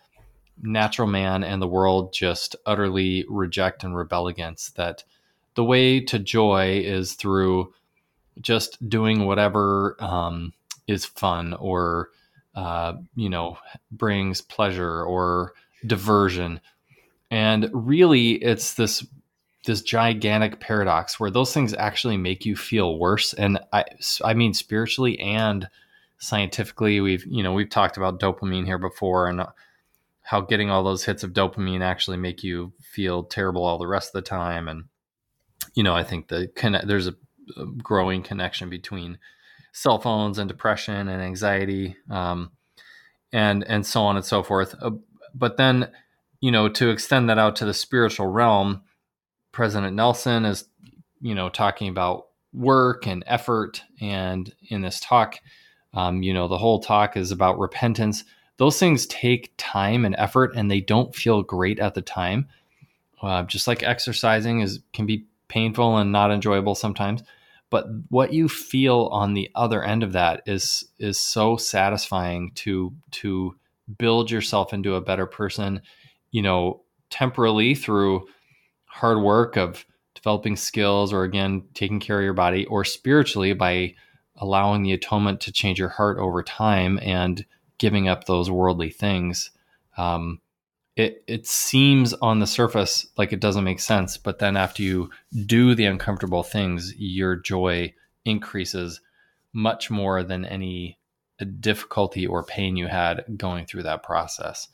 natural 0.60 1.08
man 1.08 1.42
and 1.42 1.60
the 1.60 1.68
world 1.68 2.12
just 2.12 2.54
utterly 2.66 3.24
reject 3.28 3.82
and 3.84 3.96
rebel 3.96 4.28
against. 4.28 4.76
That 4.76 5.04
the 5.54 5.64
way 5.64 6.00
to 6.00 6.18
joy 6.18 6.82
is 6.84 7.14
through 7.14 7.72
just 8.40 8.88
doing 8.88 9.24
whatever 9.24 9.96
um, 10.00 10.52
is 10.86 11.04
fun 11.04 11.54
or 11.54 12.10
uh, 12.54 12.94
you 13.14 13.28
know, 13.28 13.56
brings 13.90 14.40
pleasure 14.40 15.02
or 15.04 15.54
diversion. 15.86 16.60
And 17.30 17.70
really, 17.72 18.32
it's 18.32 18.74
this 18.74 19.06
this 19.64 19.82
gigantic 19.82 20.58
paradox 20.60 21.20
where 21.20 21.30
those 21.30 21.54
things 21.54 21.72
actually 21.74 22.16
make 22.16 22.44
you 22.44 22.56
feel 22.56 22.98
worse. 22.98 23.32
And 23.32 23.60
I, 23.72 23.84
I 24.24 24.34
mean, 24.34 24.54
spiritually 24.54 25.18
and 25.20 25.68
scientifically, 26.18 27.00
we've 27.00 27.24
you 27.26 27.42
know 27.42 27.52
we've 27.52 27.70
talked 27.70 27.96
about 27.96 28.20
dopamine 28.20 28.66
here 28.66 28.78
before 28.78 29.28
and 29.28 29.42
how 30.22 30.40
getting 30.40 30.70
all 30.70 30.84
those 30.84 31.04
hits 31.04 31.24
of 31.24 31.32
dopamine 31.32 31.82
actually 31.82 32.16
make 32.16 32.42
you 32.42 32.72
feel 32.80 33.24
terrible 33.24 33.64
all 33.64 33.78
the 33.78 33.86
rest 33.86 34.08
of 34.08 34.22
the 34.22 34.28
time. 34.28 34.68
And 34.68 34.84
you 35.74 35.82
know, 35.82 35.94
I 35.94 36.04
think 36.04 36.28
the 36.28 36.48
connect 36.54 36.86
there's 36.86 37.08
a, 37.08 37.14
a 37.56 37.66
growing 37.66 38.22
connection 38.22 38.68
between 38.68 39.18
cell 39.72 39.98
phones 39.98 40.38
and 40.38 40.48
depression 40.48 41.08
and 41.08 41.22
anxiety, 41.22 41.96
um, 42.10 42.52
and 43.32 43.64
and 43.64 43.86
so 43.86 44.02
on 44.02 44.16
and 44.16 44.24
so 44.24 44.42
forth. 44.42 44.74
Uh, 44.80 44.90
but 45.34 45.56
then, 45.56 45.90
you 46.40 46.50
know, 46.50 46.68
to 46.68 46.90
extend 46.90 47.28
that 47.30 47.38
out 47.38 47.56
to 47.56 47.64
the 47.64 47.74
spiritual 47.74 48.26
realm, 48.26 48.82
President 49.50 49.96
Nelson 49.96 50.44
is, 50.44 50.66
you 51.20 51.34
know, 51.34 51.48
talking 51.48 51.88
about 51.88 52.26
work 52.52 53.06
and 53.06 53.24
effort. 53.26 53.82
And 54.00 54.52
in 54.68 54.82
this 54.82 55.00
talk, 55.00 55.36
um, 55.94 56.22
you 56.22 56.34
know, 56.34 56.48
the 56.48 56.58
whole 56.58 56.80
talk 56.80 57.16
is 57.16 57.30
about 57.30 57.58
repentance. 57.58 58.24
Those 58.58 58.78
things 58.78 59.06
take 59.06 59.54
time 59.56 60.04
and 60.04 60.14
effort, 60.18 60.52
and 60.54 60.70
they 60.70 60.80
don't 60.80 61.14
feel 61.14 61.42
great 61.42 61.80
at 61.80 61.94
the 61.94 62.02
time. 62.02 62.48
Uh, 63.22 63.44
just 63.44 63.66
like 63.66 63.82
exercising 63.82 64.60
is 64.60 64.80
can 64.92 65.06
be 65.06 65.24
painful 65.48 65.96
and 65.96 66.12
not 66.12 66.30
enjoyable 66.30 66.74
sometimes 66.74 67.22
but 67.72 67.86
what 68.10 68.34
you 68.34 68.50
feel 68.50 69.08
on 69.12 69.32
the 69.32 69.50
other 69.54 69.82
end 69.82 70.02
of 70.02 70.12
that 70.12 70.42
is 70.46 70.84
is 70.98 71.18
so 71.18 71.56
satisfying 71.56 72.52
to 72.54 72.92
to 73.10 73.56
build 73.98 74.30
yourself 74.30 74.72
into 74.72 74.94
a 74.94 75.00
better 75.00 75.26
person 75.26 75.80
you 76.30 76.42
know 76.42 76.82
temporally 77.08 77.74
through 77.74 78.26
hard 78.84 79.22
work 79.22 79.56
of 79.56 79.86
developing 80.14 80.54
skills 80.54 81.12
or 81.12 81.24
again 81.24 81.62
taking 81.72 81.98
care 81.98 82.18
of 82.18 82.24
your 82.24 82.34
body 82.34 82.66
or 82.66 82.84
spiritually 82.84 83.54
by 83.54 83.94
allowing 84.36 84.82
the 84.82 84.92
atonement 84.92 85.40
to 85.40 85.50
change 85.50 85.78
your 85.78 85.88
heart 85.88 86.18
over 86.18 86.42
time 86.42 86.98
and 87.02 87.46
giving 87.78 88.06
up 88.06 88.24
those 88.24 88.50
worldly 88.50 88.90
things. 88.90 89.50
Um, 89.96 90.40
it 90.96 91.24
it 91.26 91.46
seems 91.46 92.12
on 92.14 92.38
the 92.38 92.46
surface 92.46 93.06
like 93.16 93.32
it 93.32 93.40
doesn't 93.40 93.64
make 93.64 93.80
sense, 93.80 94.16
but 94.16 94.38
then 94.38 94.56
after 94.56 94.82
you 94.82 95.10
do 95.46 95.74
the 95.74 95.86
uncomfortable 95.86 96.42
things, 96.42 96.94
your 96.96 97.36
joy 97.36 97.94
increases 98.24 99.00
much 99.52 99.90
more 99.90 100.22
than 100.22 100.44
any 100.44 100.98
difficulty 101.60 102.26
or 102.26 102.44
pain 102.44 102.76
you 102.76 102.86
had 102.86 103.24
going 103.36 103.66
through 103.66 103.82
that 103.82 104.02
process. 104.02 104.68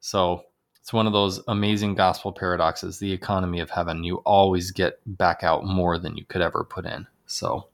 So 0.00 0.44
it's 0.80 0.92
one 0.92 1.06
of 1.06 1.12
those 1.12 1.40
amazing 1.46 1.94
gospel 1.94 2.32
paradoxes, 2.32 2.98
the 2.98 3.12
economy 3.12 3.60
of 3.60 3.70
heaven. 3.70 4.04
You 4.04 4.16
always 4.18 4.70
get 4.72 4.98
back 5.06 5.42
out 5.42 5.64
more 5.64 5.98
than 5.98 6.16
you 6.16 6.24
could 6.24 6.40
ever 6.40 6.64
put 6.64 6.86
in. 6.86 7.06
So, 7.26 7.68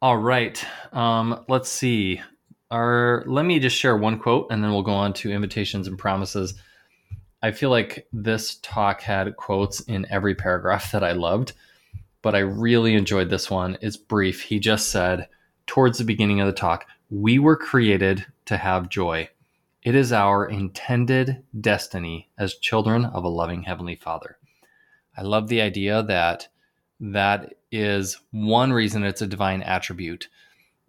all 0.00 0.16
right, 0.16 0.64
um, 0.92 1.44
let's 1.48 1.68
see 1.68 2.22
let 2.70 3.44
me 3.44 3.58
just 3.58 3.76
share 3.76 3.96
one 3.96 4.18
quote 4.18 4.48
and 4.50 4.62
then 4.62 4.72
we'll 4.72 4.82
go 4.82 4.92
on 4.92 5.12
to 5.14 5.32
invitations 5.32 5.86
and 5.86 5.98
promises. 5.98 6.54
I 7.42 7.52
feel 7.52 7.70
like 7.70 8.06
this 8.12 8.56
talk 8.62 9.00
had 9.00 9.36
quotes 9.36 9.80
in 9.80 10.06
every 10.10 10.34
paragraph 10.34 10.92
that 10.92 11.04
I 11.04 11.12
loved, 11.12 11.52
but 12.20 12.34
I 12.34 12.40
really 12.40 12.94
enjoyed 12.94 13.30
this 13.30 13.50
one. 13.50 13.78
It's 13.80 13.96
brief. 13.96 14.42
He 14.42 14.58
just 14.58 14.88
said 14.88 15.28
towards 15.66 15.98
the 15.98 16.04
beginning 16.04 16.40
of 16.40 16.46
the 16.46 16.52
talk, 16.52 16.86
we 17.10 17.38
were 17.38 17.56
created 17.56 18.26
to 18.46 18.56
have 18.56 18.88
joy. 18.88 19.28
It 19.82 19.94
is 19.94 20.12
our 20.12 20.46
intended 20.46 21.44
destiny 21.58 22.28
as 22.36 22.56
children 22.56 23.04
of 23.04 23.24
a 23.24 23.28
loving 23.28 23.62
heavenly 23.62 23.94
Father. 23.94 24.36
I 25.16 25.22
love 25.22 25.48
the 25.48 25.60
idea 25.60 26.02
that 26.02 26.48
that 27.00 27.54
is 27.70 28.18
one 28.32 28.72
reason 28.72 29.04
it's 29.04 29.22
a 29.22 29.26
divine 29.26 29.62
attribute 29.62 30.28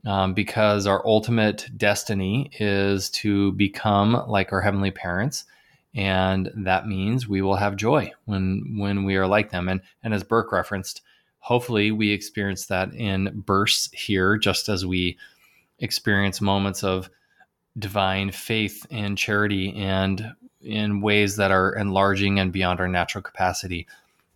um, 0.05 0.33
because 0.33 0.87
our 0.87 1.05
ultimate 1.05 1.69
destiny 1.75 2.51
is 2.59 3.09
to 3.09 3.51
become 3.53 4.23
like 4.27 4.53
our 4.53 4.61
heavenly 4.61 4.91
parents. 4.91 5.45
And 5.95 6.51
that 6.55 6.87
means 6.87 7.27
we 7.27 7.41
will 7.41 7.55
have 7.55 7.75
joy 7.75 8.11
when 8.25 8.77
when 8.77 9.05
we 9.05 9.15
are 9.15 9.27
like 9.27 9.49
them. 9.49 9.67
And 9.67 9.81
and 10.03 10.13
as 10.13 10.23
burke 10.23 10.51
referenced 10.51 11.01
hopefully 11.39 11.91
we 11.91 12.11
experience 12.11 12.65
that 12.67 12.93
in 12.93 13.43
bursts 13.45 13.89
here 13.91 14.37
just 14.37 14.69
as 14.69 14.85
we 14.85 15.17
experience 15.79 16.41
moments 16.41 16.83
of 16.83 17.09
divine 17.77 18.31
faith 18.31 18.85
and 18.91 19.17
charity 19.17 19.73
and 19.75 20.33
in 20.61 21.01
ways 21.01 21.37
that 21.37 21.51
are 21.51 21.73
enlarging 21.75 22.39
and 22.39 22.51
beyond 22.51 22.79
our 22.79 22.87
natural 22.87 23.21
capacity. 23.21 23.87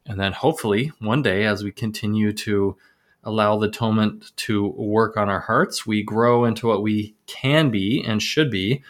And 0.05 0.19
then 0.19 0.31
hopefully 0.31 0.91
one 0.99 1.21
day 1.21 1.45
as 1.45 1.63
we 1.63 1.71
continue 1.71 2.31
to 2.33 2.77
allow 3.23 3.57
the 3.57 3.67
atonement 3.67 4.35
to 4.35 4.67
work 4.67 5.17
on 5.17 5.29
our 5.29 5.39
hearts, 5.39 5.85
we 5.85 6.03
grow 6.03 6.45
into 6.45 6.67
what 6.67 6.81
we 6.81 7.15
can 7.25 7.69
be 7.69 8.03
and 8.05 8.21
should 8.21 8.51
be, 8.51 8.83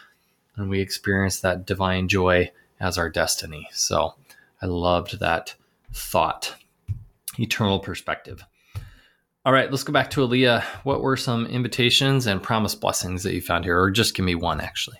and 0.56 0.68
we 0.68 0.80
experience 0.80 1.40
that 1.40 1.66
divine 1.66 2.08
joy 2.08 2.50
as 2.80 2.98
our 2.98 3.08
destiny. 3.08 3.68
So 3.72 4.14
I 4.60 4.66
loved 4.66 5.20
that 5.20 5.54
thought, 5.92 6.56
eternal 7.38 7.78
perspective. 7.78 8.44
All 9.46 9.52
right, 9.52 9.70
let's 9.70 9.84
go 9.84 9.92
back 9.92 10.10
to 10.10 10.22
Alia. 10.22 10.64
What 10.84 11.02
were 11.02 11.18
some 11.18 11.46
invitations 11.46 12.26
and 12.26 12.42
promised 12.42 12.80
blessings 12.80 13.22
that 13.24 13.34
you 13.34 13.42
found 13.42 13.64
here? 13.64 13.78
Or 13.78 13.90
just 13.90 14.14
give 14.14 14.24
me 14.24 14.34
one, 14.34 14.60
actually. 14.60 14.98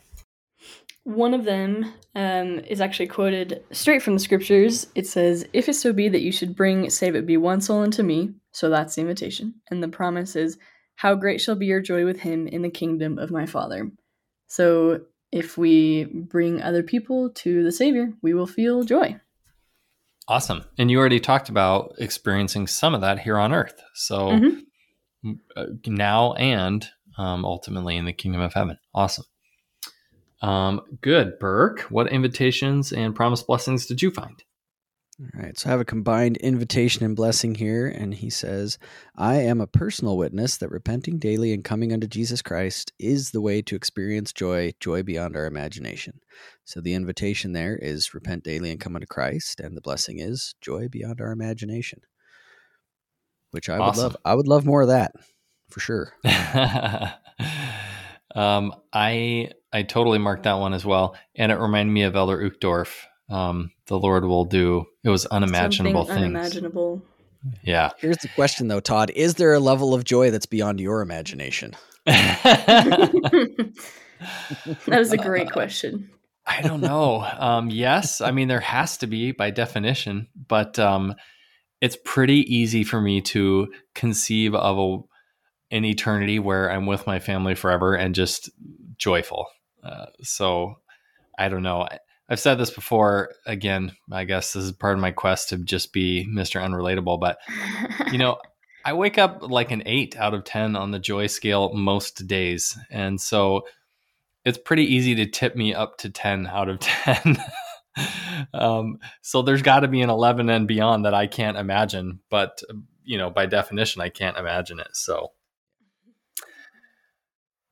One 1.04 1.34
of 1.34 1.44
them 1.44 1.92
um, 2.14 2.60
is 2.60 2.80
actually 2.80 3.08
quoted 3.08 3.62
straight 3.72 4.02
from 4.02 4.14
the 4.14 4.20
scriptures. 4.20 4.86
It 4.94 5.06
says, 5.06 5.46
If 5.52 5.68
it 5.68 5.74
so 5.74 5.92
be 5.92 6.08
that 6.08 6.22
you 6.22 6.32
should 6.32 6.56
bring, 6.56 6.88
save 6.90 7.14
it 7.14 7.26
be 7.26 7.36
one 7.36 7.60
soul 7.60 7.82
unto 7.82 8.02
me. 8.02 8.32
So 8.52 8.70
that's 8.70 8.94
the 8.94 9.02
invitation. 9.02 9.54
And 9.70 9.82
the 9.82 9.88
promise 9.88 10.34
is, 10.34 10.58
How 10.96 11.14
great 11.14 11.40
shall 11.40 11.56
be 11.56 11.66
your 11.66 11.80
joy 11.80 12.04
with 12.04 12.20
him 12.20 12.46
in 12.46 12.62
the 12.62 12.70
kingdom 12.70 13.18
of 13.18 13.30
my 13.30 13.44
Father. 13.44 13.90
So 14.46 15.02
if 15.30 15.58
we 15.58 16.04
bring 16.04 16.62
other 16.62 16.82
people 16.82 17.30
to 17.30 17.64
the 17.64 17.72
Savior, 17.72 18.12
we 18.22 18.34
will 18.34 18.46
feel 18.46 18.84
joy. 18.84 19.20
Awesome. 20.26 20.64
And 20.78 20.90
you 20.90 20.98
already 20.98 21.20
talked 21.20 21.48
about 21.50 21.94
experiencing 21.98 22.66
some 22.66 22.94
of 22.94 23.02
that 23.02 23.18
here 23.18 23.36
on 23.36 23.52
earth. 23.52 23.82
So 23.94 24.28
mm-hmm. 24.28 24.60
Uh, 25.56 25.64
now 25.86 26.34
and 26.34 26.86
um, 27.16 27.46
ultimately 27.46 27.96
in 27.96 28.04
the 28.04 28.12
kingdom 28.12 28.42
of 28.42 28.52
heaven. 28.52 28.78
Awesome. 28.94 29.24
Um, 30.44 30.82
good, 31.00 31.38
Burke. 31.38 31.80
What 31.88 32.12
invitations 32.12 32.92
and 32.92 33.14
promised 33.14 33.46
blessings 33.46 33.86
did 33.86 34.02
you 34.02 34.10
find? 34.10 34.44
All 35.18 35.40
right, 35.42 35.56
so 35.56 35.68
I 35.68 35.70
have 35.70 35.80
a 35.80 35.86
combined 35.86 36.36
invitation 36.38 37.02
and 37.02 37.16
blessing 37.16 37.54
here, 37.54 37.86
and 37.86 38.12
he 38.12 38.28
says, 38.28 38.78
I 39.16 39.36
am 39.36 39.62
a 39.62 39.66
personal 39.66 40.18
witness 40.18 40.58
that 40.58 40.70
repenting 40.70 41.18
daily 41.18 41.54
and 41.54 41.64
coming 41.64 41.94
unto 41.94 42.06
Jesus 42.06 42.42
Christ 42.42 42.92
is 42.98 43.30
the 43.30 43.40
way 43.40 43.62
to 43.62 43.76
experience 43.76 44.34
joy, 44.34 44.74
joy 44.80 45.02
beyond 45.02 45.34
our 45.34 45.46
imagination. 45.46 46.20
So 46.64 46.82
the 46.82 46.92
invitation 46.92 47.52
there 47.52 47.76
is 47.76 48.12
repent 48.12 48.44
daily 48.44 48.70
and 48.70 48.80
come 48.80 48.96
unto 48.96 49.06
Christ, 49.06 49.60
and 49.60 49.74
the 49.74 49.80
blessing 49.80 50.18
is 50.18 50.56
joy 50.60 50.88
beyond 50.88 51.22
our 51.22 51.32
imagination. 51.32 52.00
Which 53.52 53.70
I 53.70 53.78
awesome. 53.78 54.02
would 54.02 54.02
love. 54.02 54.16
I 54.26 54.34
would 54.34 54.48
love 54.48 54.66
more 54.66 54.82
of 54.82 54.88
that 54.88 55.12
for 55.70 55.80
sure. 55.80 56.12
um, 58.34 58.74
I 58.92 59.50
I 59.74 59.82
totally 59.82 60.18
marked 60.18 60.44
that 60.44 60.54
one 60.54 60.72
as 60.72 60.84
well, 60.84 61.16
and 61.34 61.50
it 61.50 61.56
reminded 61.56 61.92
me 61.92 62.04
of 62.04 62.14
Elder 62.14 62.48
Uchtdorf. 62.48 62.94
Um, 63.28 63.72
the 63.86 63.98
Lord 63.98 64.24
will 64.24 64.44
do. 64.44 64.84
It 65.02 65.08
was 65.08 65.26
unimaginable 65.26 66.06
Something 66.06 66.22
things. 66.22 66.36
Unimaginable. 66.36 67.02
Yeah. 67.62 67.90
Here's 67.98 68.18
the 68.18 68.28
question, 68.28 68.68
though, 68.68 68.78
Todd: 68.78 69.10
Is 69.16 69.34
there 69.34 69.52
a 69.52 69.58
level 69.58 69.92
of 69.92 70.04
joy 70.04 70.30
that's 70.30 70.46
beyond 70.46 70.78
your 70.78 71.00
imagination? 71.00 71.74
that 72.06 73.72
is 74.88 75.12
a 75.12 75.16
great 75.16 75.50
question. 75.50 76.08
I 76.46 76.62
don't 76.62 76.80
know. 76.80 77.26
Um, 77.38 77.68
yes, 77.68 78.20
I 78.20 78.30
mean 78.30 78.46
there 78.48 78.60
has 78.60 78.98
to 78.98 79.08
be 79.08 79.32
by 79.32 79.50
definition, 79.50 80.28
but 80.46 80.78
um, 80.78 81.14
it's 81.80 81.96
pretty 82.04 82.40
easy 82.54 82.84
for 82.84 83.00
me 83.00 83.22
to 83.22 83.72
conceive 83.94 84.54
of 84.54 84.78
a, 84.78 84.98
an 85.74 85.84
eternity 85.84 86.38
where 86.38 86.70
I'm 86.70 86.86
with 86.86 87.06
my 87.06 87.18
family 87.18 87.54
forever 87.54 87.94
and 87.94 88.14
just 88.14 88.50
joyful. 88.98 89.46
Uh, 89.84 90.06
so 90.22 90.76
I 91.38 91.48
don't 91.48 91.62
know. 91.62 91.86
I've 92.28 92.40
said 92.40 92.58
this 92.58 92.70
before. 92.70 93.32
Again, 93.46 93.92
I 94.10 94.24
guess 94.24 94.52
this 94.52 94.64
is 94.64 94.72
part 94.72 94.94
of 94.94 95.00
my 95.00 95.10
quest 95.10 95.50
to 95.50 95.58
just 95.58 95.92
be 95.92 96.26
Mr. 96.28 96.60
Unrelatable. 96.60 97.20
But, 97.20 97.38
you 98.10 98.18
know, 98.18 98.38
I 98.84 98.92
wake 98.92 99.18
up 99.18 99.42
like 99.42 99.70
an 99.70 99.82
eight 99.86 100.16
out 100.16 100.34
of 100.34 100.44
10 100.44 100.76
on 100.76 100.90
the 100.90 100.98
joy 100.98 101.26
scale 101.26 101.72
most 101.72 102.26
days. 102.26 102.78
And 102.90 103.20
so 103.20 103.62
it's 104.44 104.58
pretty 104.58 104.84
easy 104.84 105.14
to 105.16 105.26
tip 105.26 105.56
me 105.56 105.74
up 105.74 105.98
to 105.98 106.10
10 106.10 106.46
out 106.46 106.68
of 106.68 106.78
10. 106.80 107.36
um, 108.52 108.98
so 109.22 109.42
there's 109.42 109.62
got 109.62 109.80
to 109.80 109.88
be 109.88 110.02
an 110.02 110.10
11 110.10 110.48
and 110.50 110.68
beyond 110.68 111.04
that 111.04 111.14
I 111.14 111.26
can't 111.26 111.56
imagine. 111.56 112.20
But, 112.30 112.62
you 113.04 113.18
know, 113.18 113.30
by 113.30 113.46
definition, 113.46 114.02
I 114.02 114.08
can't 114.08 114.36
imagine 114.36 114.80
it. 114.80 114.88
So, 114.92 115.32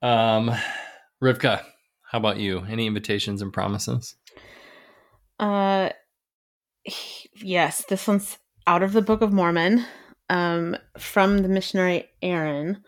um, 0.00 0.50
Rivka, 1.22 1.62
how 2.12 2.18
about 2.18 2.36
you? 2.36 2.62
Any 2.68 2.86
invitations 2.86 3.40
and 3.40 3.50
promises? 3.50 4.16
Uh, 5.40 5.88
yes, 7.36 7.86
this 7.88 8.06
one's 8.06 8.36
out 8.66 8.82
of 8.82 8.92
the 8.92 9.00
Book 9.00 9.22
of 9.22 9.32
Mormon, 9.32 9.86
um, 10.28 10.76
from 10.98 11.38
the 11.38 11.48
missionary 11.48 12.10
Aaron 12.20 12.84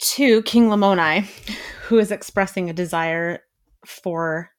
to 0.00 0.42
King 0.42 0.68
Lamoni, 0.68 1.26
who 1.86 1.98
is 1.98 2.10
expressing 2.10 2.68
a 2.68 2.74
desire 2.74 3.44
for 3.86 4.50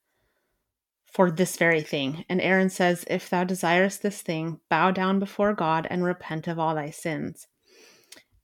for 1.04 1.30
this 1.30 1.58
very 1.58 1.82
thing. 1.82 2.24
And 2.30 2.40
Aaron 2.40 2.70
says, 2.70 3.04
If 3.10 3.28
thou 3.28 3.44
desirest 3.44 4.02
this 4.02 4.22
thing, 4.22 4.60
bow 4.70 4.90
down 4.90 5.18
before 5.18 5.52
God 5.52 5.86
and 5.90 6.02
repent 6.02 6.48
of 6.48 6.58
all 6.58 6.74
thy 6.74 6.90
sins. 6.90 7.46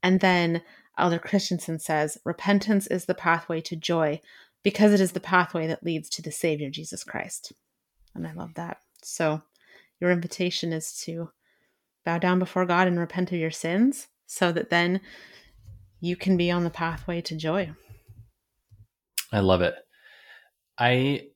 And 0.03 0.21
then 0.21 0.61
Elder 0.99 1.19
Christensen 1.19 1.79
says, 1.79 2.19
Repentance 2.25 2.87
is 2.87 3.07
the 3.07 3.15
pathway 3.15 3.63
to 3.63 3.77
joy, 3.77 4.21
because 4.65 4.93
it 4.93 5.01
is 5.01 5.13
the 5.13 5.21
pathway 5.21 5.69
that 5.69 5.85
leads 5.85 6.09
to 6.11 6.23
the 6.23 6.33
Savior, 6.33 6.71
Jesus 6.71 7.05
Christ. 7.05 7.53
And 8.15 8.27
I 8.27 8.33
love 8.33 8.55
that. 8.55 8.79
So, 9.03 9.43
your 10.01 10.11
invitation 10.11 10.73
is 10.73 10.99
to 11.05 11.31
bow 12.05 12.19
down 12.19 12.39
before 12.39 12.67
God 12.67 12.89
and 12.89 12.99
repent 12.99 13.31
of 13.31 13.39
your 13.39 13.51
sins 13.51 14.09
so 14.27 14.51
that 14.51 14.71
then 14.71 15.01
you 16.01 16.17
can 16.17 16.37
be 16.37 16.51
on 16.51 16.65
the 16.65 16.71
pathway 16.71 17.21
to 17.23 17.37
joy. 17.37 17.71
I 19.33 19.41
love 19.41 19.63
it. 19.63 19.75
I 20.79 21.29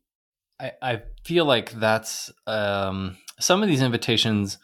I, 0.61 0.73
I 0.83 1.03
feel 1.25 1.45
like 1.45 1.73
that's 1.73 2.33
um, 2.47 3.17
some 3.39 3.63
of 3.63 3.69
these 3.69 3.83
invitations 3.83 4.59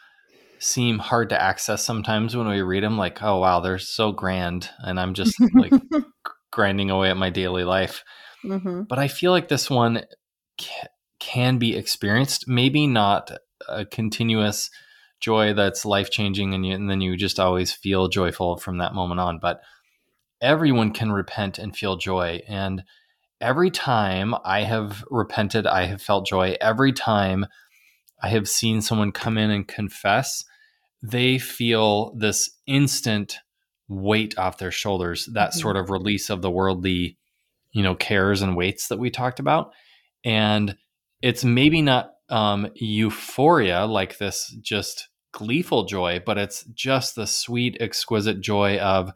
seem 0.59 0.98
hard 0.98 1.29
to 1.29 1.40
access 1.40 1.85
sometimes 1.85 2.37
when 2.37 2.48
we 2.48 2.62
read 2.62 2.83
them. 2.83 2.98
Like, 2.98 3.22
oh 3.22 3.38
wow, 3.38 3.61
they're 3.61 3.79
so 3.79 4.12
grand, 4.12 4.70
and 4.79 4.98
I'm 4.98 5.14
just 5.14 5.35
like 5.55 5.72
grinding 6.53 6.90
away 6.90 7.11
at 7.11 7.16
my 7.16 7.31
daily 7.31 7.64
life. 7.64 8.03
Mm-hmm. 8.44 8.83
But 8.83 8.98
I 8.98 9.09
feel 9.09 9.33
like 9.33 9.48
this 9.48 9.70
one 9.70 10.02
ca- 10.61 10.88
can 11.18 11.59
be 11.59 11.76
experienced. 11.76 12.46
Maybe 12.46 12.87
not 12.87 13.30
a 13.68 13.85
continuous 13.85 14.70
joy 15.20 15.54
that's 15.54 15.85
life 15.85 16.11
changing, 16.11 16.54
and, 16.54 16.64
and 16.66 16.90
then 16.90 17.00
you 17.00 17.16
just 17.16 17.40
always 17.40 17.72
feel 17.72 18.09
joyful 18.09 18.59
from 18.59 18.78
that 18.78 18.94
moment 18.94 19.20
on. 19.20 19.38
But 19.40 19.61
everyone 20.40 20.90
can 20.92 21.12
repent 21.12 21.59
and 21.59 21.74
feel 21.74 21.96
joy, 21.96 22.42
and 22.46 22.85
every 23.40 23.70
time 23.70 24.35
I 24.44 24.62
have 24.62 25.04
repented, 25.11 25.66
I 25.66 25.87
have 25.87 26.02
felt 26.02 26.26
joy. 26.26 26.57
Every 26.61 26.92
time 26.92 27.46
I 28.22 28.28
have 28.28 28.48
seen 28.48 28.80
someone 28.83 29.12
come 29.12 29.38
in 29.38 29.50
and 29.50 29.66
confess, 29.66 30.44
they 31.02 31.38
feel 31.38 32.14
this 32.14 32.50
instant 32.66 33.38
weight 33.88 34.38
off 34.38 34.59
their 34.59 34.70
shoulders, 34.70 35.28
that 35.33 35.50
mm-hmm. 35.50 35.61
sort 35.61 35.76
of 35.76 35.90
release 35.90 36.30
of 36.30 36.40
the 36.40 36.50
worldly, 36.50 37.18
you 37.74 37.82
know, 37.82 37.94
cares 37.94 38.40
and 38.40 38.56
weights 38.56 38.88
that 38.88 38.98
we 38.98 39.10
talked 39.10 39.40
about. 39.40 39.72
And 40.24 40.76
it's 41.20 41.44
maybe 41.44 41.82
not 41.82 42.12
um, 42.30 42.70
euphoria 42.74 43.84
like 43.84 44.16
this, 44.18 44.56
just 44.62 45.08
gleeful 45.32 45.84
joy, 45.84 46.22
but 46.24 46.38
it's 46.38 46.62
just 46.72 47.16
the 47.16 47.26
sweet, 47.26 47.76
exquisite 47.80 48.40
joy 48.40 48.78
of, 48.78 49.10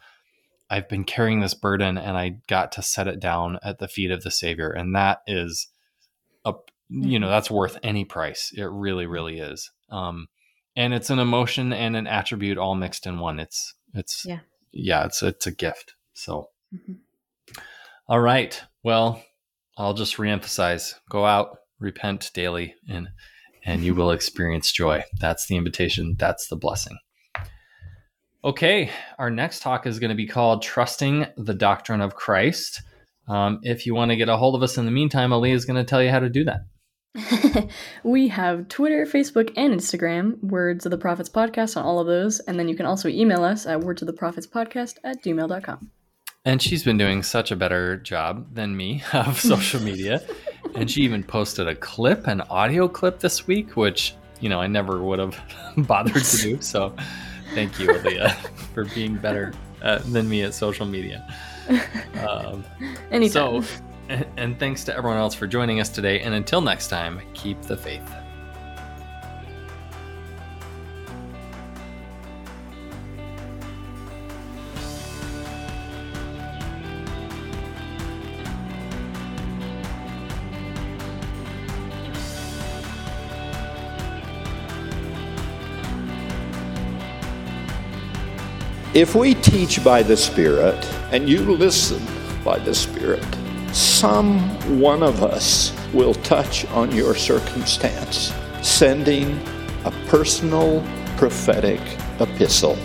I've 0.69 0.89
been 0.89 1.05
carrying 1.05 1.41
this 1.41 1.55
burden 1.55 1.97
and 1.97 2.19
I 2.19 2.41
got 2.49 2.73
to 2.73 2.83
set 2.83 3.07
it 3.07 3.21
down 3.21 3.59
at 3.63 3.79
the 3.79 3.89
feet 3.89 4.11
of 4.11 4.23
the 4.23 4.31
Savior. 4.31 4.71
And 4.71 4.95
that 4.97 5.23
is 5.27 5.69
a, 6.45 6.53
you 6.91 7.19
know, 7.19 7.27
mm-hmm. 7.27 7.33
that's 7.33 7.51
worth 7.51 7.79
any 7.83 8.05
price. 8.05 8.53
It 8.55 8.65
really, 8.65 9.07
really 9.07 9.39
is. 9.39 9.71
Um, 9.89 10.27
and 10.77 10.93
it's 10.93 11.11
an 11.11 11.21
emotion 11.21 11.73
and 11.73 11.95
an 11.95 12.09
attribute 12.09 12.59
all 12.59 12.75
mixed 12.75 13.07
in 13.07 13.21
one. 13.21 13.39
It's, 13.39 13.75
it's, 13.95 14.27
yeah, 14.27 14.41
yeah 14.73 15.05
it's, 15.05 15.23
it's 15.23 15.47
a 15.47 15.53
gift. 15.53 15.95
So, 16.13 16.51
mm-hmm. 16.75 16.95
All 18.09 18.21
right. 18.21 18.61
Well, 18.83 19.23
I'll 19.77 19.95
just 19.95 20.17
reemphasize 20.17 20.95
go 21.11 21.25
out, 21.25 21.59
repent 21.79 22.31
daily, 22.35 22.75
and, 22.89 23.09
and 23.65 23.83
you 23.83 23.95
will 23.95 24.11
experience 24.11 24.73
joy. 24.73 25.05
That's 25.21 25.47
the 25.47 25.57
invitation. 25.57 26.17
That's 26.19 26.49
the 26.49 26.57
blessing. 26.57 26.99
Okay, 28.45 28.91
our 29.19 29.31
next 29.31 29.61
talk 29.61 29.87
is 29.87 29.99
going 29.99 30.11
to 30.11 30.15
be 30.15 30.27
called 30.27 30.63
Trusting 30.63 31.27
the 31.37 31.55
Doctrine 31.55 32.01
of 32.01 32.15
Christ. 32.15 32.83
Um, 33.29 33.59
if 33.63 33.85
you 33.85 33.95
want 33.95 34.11
to 34.11 34.17
get 34.17 34.29
a 34.29 34.37
hold 34.37 34.55
of 34.55 34.63
us 34.63 34.79
in 34.79 34.85
the 34.85 34.91
meantime, 34.91 35.33
Ali 35.33 35.51
is 35.51 35.65
going 35.65 35.77
to 35.77 35.85
tell 35.85 36.03
you 36.03 36.11
how 36.11 36.21
to 36.21 36.31
do 36.31 36.45
that. 36.45 37.69
we 38.05 38.29
have 38.29 38.69
Twitter, 38.69 39.05
Facebook, 39.07 39.53
and 39.57 39.75
Instagram, 39.75 40.43
Words 40.43 40.87
of 40.87 40.91
the 40.91 40.99
Prophets 40.99 41.29
Podcast 41.29 41.77
on 41.77 41.85
all 41.85 41.99
of 41.99 42.07
those. 42.07 42.41
And 42.41 42.59
then 42.59 42.69
you 42.69 42.77
can 42.77 42.87
also 42.87 43.09
email 43.09 43.43
us 43.43 43.67
at 43.67 43.81
words 43.81 44.03
of 44.03 44.07
the 44.07 44.13
prophets 44.13 44.47
podcast 44.47 44.95
at 45.05 45.23
gmail.com. 45.23 45.91
And 46.49 46.63
she's 46.63 46.83
been 46.83 46.97
doing 46.97 47.23
such 47.23 47.51
a 47.51 47.57
better 47.57 47.99
job 47.99 48.47
than 48.55 48.77
me 48.77 49.03
of 49.13 49.39
social 49.55 49.83
media. 49.83 50.23
and 50.75 50.91
she 50.91 51.03
even 51.03 51.23
posted 51.23 51.69
a 51.69 51.75
clip, 51.75 52.27
an 52.27 52.41
audio 52.43 52.89
clip 52.89 53.19
this 53.19 53.47
week, 53.47 53.77
which, 53.77 54.15
you 54.41 54.49
know, 54.49 54.61
I 54.61 54.67
never 54.67 55.03
would 55.03 55.19
have 55.19 55.39
bothered 55.77 56.25
to 56.25 56.37
do. 56.39 56.63
So 56.63 56.95
Thank 57.55 57.79
you, 57.79 57.91
Alia, 57.91 58.31
for 58.75 58.85
being 58.85 59.17
better 59.17 59.53
uh, 59.83 59.99
than 59.99 60.29
me 60.29 60.43
at 60.43 60.55
social 60.55 60.87
media. 60.87 61.27
Um, 62.27 62.65
Anytime. 63.11 63.63
So, 63.63 63.71
and, 64.09 64.27
and 64.37 64.59
thanks 64.59 64.85
to 64.85 64.97
everyone 64.97 65.19
else 65.19 65.35
for 65.35 65.47
joining 65.47 65.81
us 65.81 65.89
today. 65.89 66.21
And 66.21 66.35
until 66.35 66.61
next 66.61 66.89
time, 66.89 67.21
keep 67.35 67.61
the 67.63 67.77
faith. 67.77 68.03
If 88.99 89.15
we 89.15 89.35
teach 89.35 89.85
by 89.85 90.03
the 90.03 90.17
Spirit 90.17 90.85
and 91.13 91.29
you 91.29 91.39
listen 91.39 92.05
by 92.43 92.59
the 92.59 92.75
Spirit, 92.75 93.25
some 93.73 94.41
one 94.81 95.05
of 95.05 95.23
us 95.23 95.73
will 95.93 96.15
touch 96.15 96.67
on 96.73 96.91
your 96.91 97.15
circumstance, 97.15 98.33
sending 98.61 99.41
a 99.85 99.93
personal 100.09 100.85
prophetic 101.17 101.81
epistle 102.19 102.77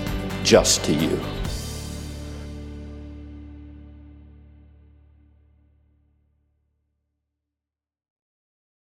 just 0.44 0.84
to 0.84 0.94
you. 0.94 1.33